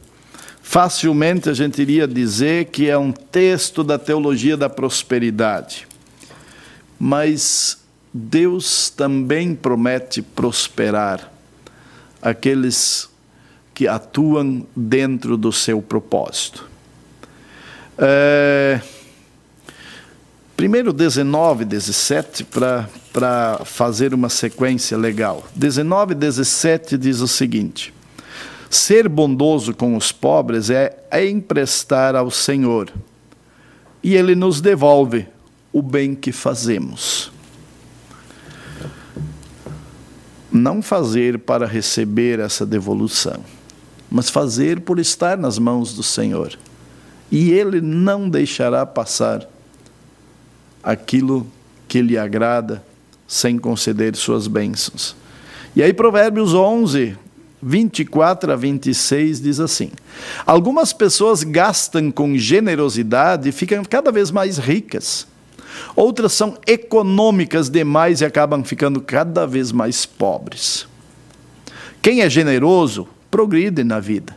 facilmente 0.63 1.47
a 1.47 1.53
gente 1.53 1.79
iria 1.79 2.07
dizer 2.07 2.65
que 2.65 2.89
é 2.89 2.97
um 2.97 3.11
texto 3.11 3.83
da 3.83 3.99
teologia 3.99 4.57
da 4.57 4.67
prosperidade. 4.67 5.90
Mas 7.03 7.79
Deus 8.13 8.91
também 8.91 9.55
promete 9.55 10.21
prosperar 10.21 11.31
aqueles 12.21 13.09
que 13.73 13.87
atuam 13.87 14.67
dentro 14.75 15.35
do 15.35 15.51
seu 15.51 15.81
propósito. 15.81 16.69
É, 17.97 18.79
primeiro 20.55 20.93
19, 20.93 21.65
17, 21.65 22.43
para 22.43 23.61
fazer 23.65 24.13
uma 24.13 24.29
sequência 24.29 24.95
legal. 24.95 25.43
19, 25.55 26.13
17 26.13 26.99
diz 26.99 27.19
o 27.19 27.27
seguinte: 27.27 27.91
Ser 28.69 29.09
bondoso 29.09 29.73
com 29.73 29.97
os 29.97 30.11
pobres 30.11 30.69
é, 30.69 30.95
é 31.09 31.27
emprestar 31.27 32.15
ao 32.15 32.29
Senhor, 32.29 32.93
e 34.03 34.13
Ele 34.13 34.35
nos 34.35 34.61
devolve 34.61 35.25
o 35.71 35.81
bem 35.81 36.13
que 36.13 36.31
fazemos. 36.31 37.31
Não 40.51 40.81
fazer 40.81 41.39
para 41.39 41.65
receber 41.65 42.39
essa 42.39 42.65
devolução, 42.65 43.43
mas 44.09 44.29
fazer 44.29 44.81
por 44.81 44.99
estar 44.99 45.37
nas 45.37 45.57
mãos 45.57 45.93
do 45.93 46.03
Senhor. 46.03 46.57
E 47.31 47.51
Ele 47.51 47.79
não 47.79 48.29
deixará 48.29 48.85
passar 48.85 49.47
aquilo 50.83 51.47
que 51.87 52.01
lhe 52.01 52.17
agrada 52.17 52.83
sem 53.27 53.57
conceder 53.57 54.15
suas 54.15 54.47
bênçãos. 54.47 55.15
E 55.73 55.81
aí, 55.81 55.93
Provérbios 55.93 56.53
11, 56.53 57.17
24 57.63 58.51
a 58.51 58.55
26 58.57 59.39
diz 59.39 59.59
assim: 59.61 59.91
Algumas 60.45 60.91
pessoas 60.91 61.43
gastam 61.43 62.11
com 62.11 62.37
generosidade 62.37 63.47
e 63.47 63.51
ficam 63.53 63.85
cada 63.85 64.11
vez 64.11 64.31
mais 64.31 64.57
ricas. 64.57 65.30
Outras 65.95 66.33
são 66.33 66.57
econômicas 66.65 67.69
demais 67.69 68.21
e 68.21 68.25
acabam 68.25 68.63
ficando 68.63 69.01
cada 69.01 69.45
vez 69.45 69.71
mais 69.71 70.05
pobres. 70.05 70.87
Quem 72.01 72.21
é 72.21 72.29
generoso, 72.29 73.07
progride 73.29 73.83
na 73.83 73.99
vida. 73.99 74.35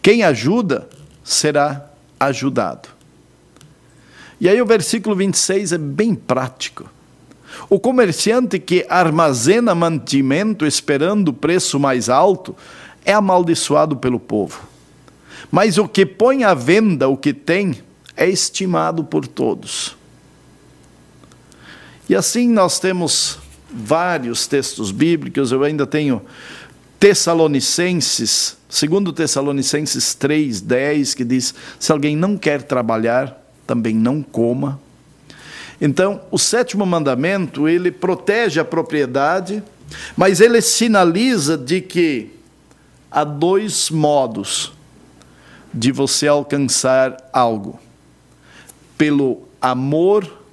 Quem 0.00 0.22
ajuda, 0.22 0.88
será 1.22 1.90
ajudado. 2.20 2.88
E 4.40 4.48
aí 4.48 4.60
o 4.60 4.66
versículo 4.66 5.16
26 5.16 5.72
é 5.72 5.78
bem 5.78 6.14
prático. 6.14 6.88
O 7.70 7.78
comerciante 7.78 8.58
que 8.58 8.84
armazena 8.88 9.74
mantimento 9.74 10.66
esperando 10.66 11.28
o 11.28 11.32
preço 11.32 11.78
mais 11.78 12.08
alto 12.08 12.54
é 13.04 13.12
amaldiçoado 13.12 13.96
pelo 13.96 14.18
povo. 14.18 14.68
Mas 15.50 15.78
o 15.78 15.86
que 15.86 16.04
põe 16.04 16.44
à 16.44 16.52
venda 16.52 17.08
o 17.08 17.16
que 17.16 17.32
tem 17.32 17.78
é 18.16 18.28
estimado 18.28 19.04
por 19.04 19.26
todos. 19.26 19.96
E 22.08 22.14
assim 22.14 22.48
nós 22.48 22.78
temos 22.78 23.38
vários 23.70 24.46
textos 24.46 24.90
bíblicos, 24.90 25.50
eu 25.50 25.62
ainda 25.62 25.86
tenho 25.86 26.22
Tessalonicenses, 27.00 28.56
segundo 28.68 29.12
Tessalonicenses 29.12 30.14
3:10, 30.14 31.14
que 31.14 31.24
diz: 31.24 31.54
se 31.78 31.92
alguém 31.92 32.16
não 32.16 32.36
quer 32.36 32.62
trabalhar, 32.62 33.42
também 33.66 33.94
não 33.94 34.22
coma. 34.22 34.80
Então, 35.80 36.22
o 36.30 36.38
sétimo 36.38 36.86
mandamento, 36.86 37.68
ele 37.68 37.90
protege 37.90 38.60
a 38.60 38.64
propriedade, 38.64 39.62
mas 40.16 40.40
ele 40.40 40.62
sinaliza 40.62 41.58
de 41.58 41.80
que 41.80 42.30
há 43.10 43.24
dois 43.24 43.90
modos 43.90 44.72
de 45.72 45.90
você 45.92 46.28
alcançar 46.28 47.16
algo: 47.32 47.78
pelo 48.96 49.42
amor 49.60 50.43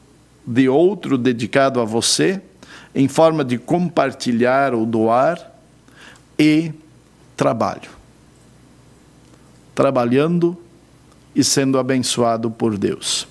de 0.52 0.68
outro 0.68 1.18
dedicado 1.18 1.80
a 1.80 1.86
você, 1.86 2.42
em 2.94 3.08
forma 3.08 3.44
de 3.44 3.58
compartilhar 3.58 4.74
ou 4.74 4.86
doar, 4.86 5.52
e 6.38 6.72
trabalho. 7.38 7.90
Trabalhando 9.74 10.58
e 11.36 11.44
sendo 11.44 11.80
abençoado 11.80 12.52
por 12.52 12.78
Deus. 12.78 13.28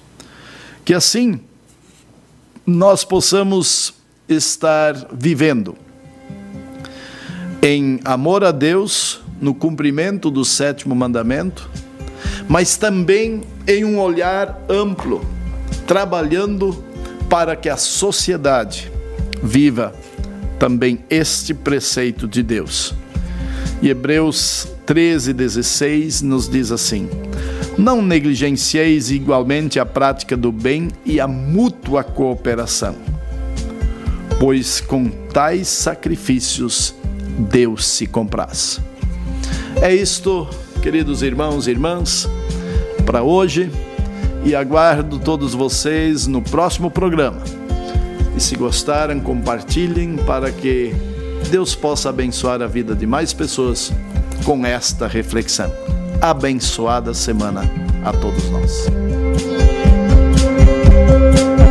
Que 0.84 0.94
assim 0.94 1.40
nós 2.66 3.04
possamos 3.04 3.94
estar 4.28 4.94
vivendo 5.12 5.76
em 7.62 8.00
amor 8.04 8.42
a 8.44 8.52
Deus, 8.52 9.20
no 9.40 9.54
cumprimento 9.54 10.30
do 10.30 10.44
sétimo 10.44 10.94
mandamento, 10.94 11.68
mas 12.48 12.76
também 12.76 13.42
em 13.66 13.84
um 13.84 14.00
olhar 14.00 14.58
amplo, 14.68 15.20
trabalhando 15.86 16.84
para 17.30 17.54
que 17.54 17.68
a 17.68 17.76
sociedade 17.76 18.90
viva 19.40 19.94
também 20.58 20.98
este 21.08 21.54
preceito 21.54 22.26
de 22.26 22.42
Deus. 22.42 22.92
E 23.80 23.88
Hebreus 23.88 24.66
13, 24.84 25.32
16 25.32 26.22
nos 26.22 26.48
diz 26.48 26.72
assim: 26.72 27.08
Não 27.78 28.02
negligencieis 28.02 29.10
igualmente 29.12 29.78
a 29.78 29.86
prática 29.86 30.36
do 30.36 30.50
bem 30.50 30.88
e 31.06 31.20
a 31.20 31.28
mútua 31.28 32.02
cooperação, 32.02 32.96
pois 34.40 34.80
com 34.80 35.08
tais 35.08 35.68
sacrifícios 35.68 36.94
Deus 37.38 37.86
se 37.86 38.06
compraz. 38.06 38.80
É 39.80 39.94
isto, 39.94 40.48
queridos 40.82 41.22
irmãos 41.22 41.68
e 41.68 41.70
irmãs, 41.70 42.28
para 43.06 43.22
hoje 43.22 43.70
e 44.44 44.54
aguardo 44.54 45.18
todos 45.18 45.54
vocês 45.54 46.26
no 46.26 46.42
próximo 46.42 46.90
programa. 46.90 47.42
E 48.36 48.40
se 48.40 48.56
gostaram, 48.56 49.20
compartilhem 49.20 50.16
para 50.16 50.50
que 50.50 50.94
Deus 51.50 51.74
possa 51.74 52.10
abençoar 52.10 52.62
a 52.62 52.66
vida 52.66 52.94
de 52.94 53.06
mais 53.06 53.32
pessoas 53.32 53.92
com 54.44 54.64
esta 54.64 55.06
reflexão. 55.06 55.72
Abençoada 56.20 57.14
semana 57.14 57.62
a 58.04 58.12
todos 58.12 58.50
nós. 58.50 59.79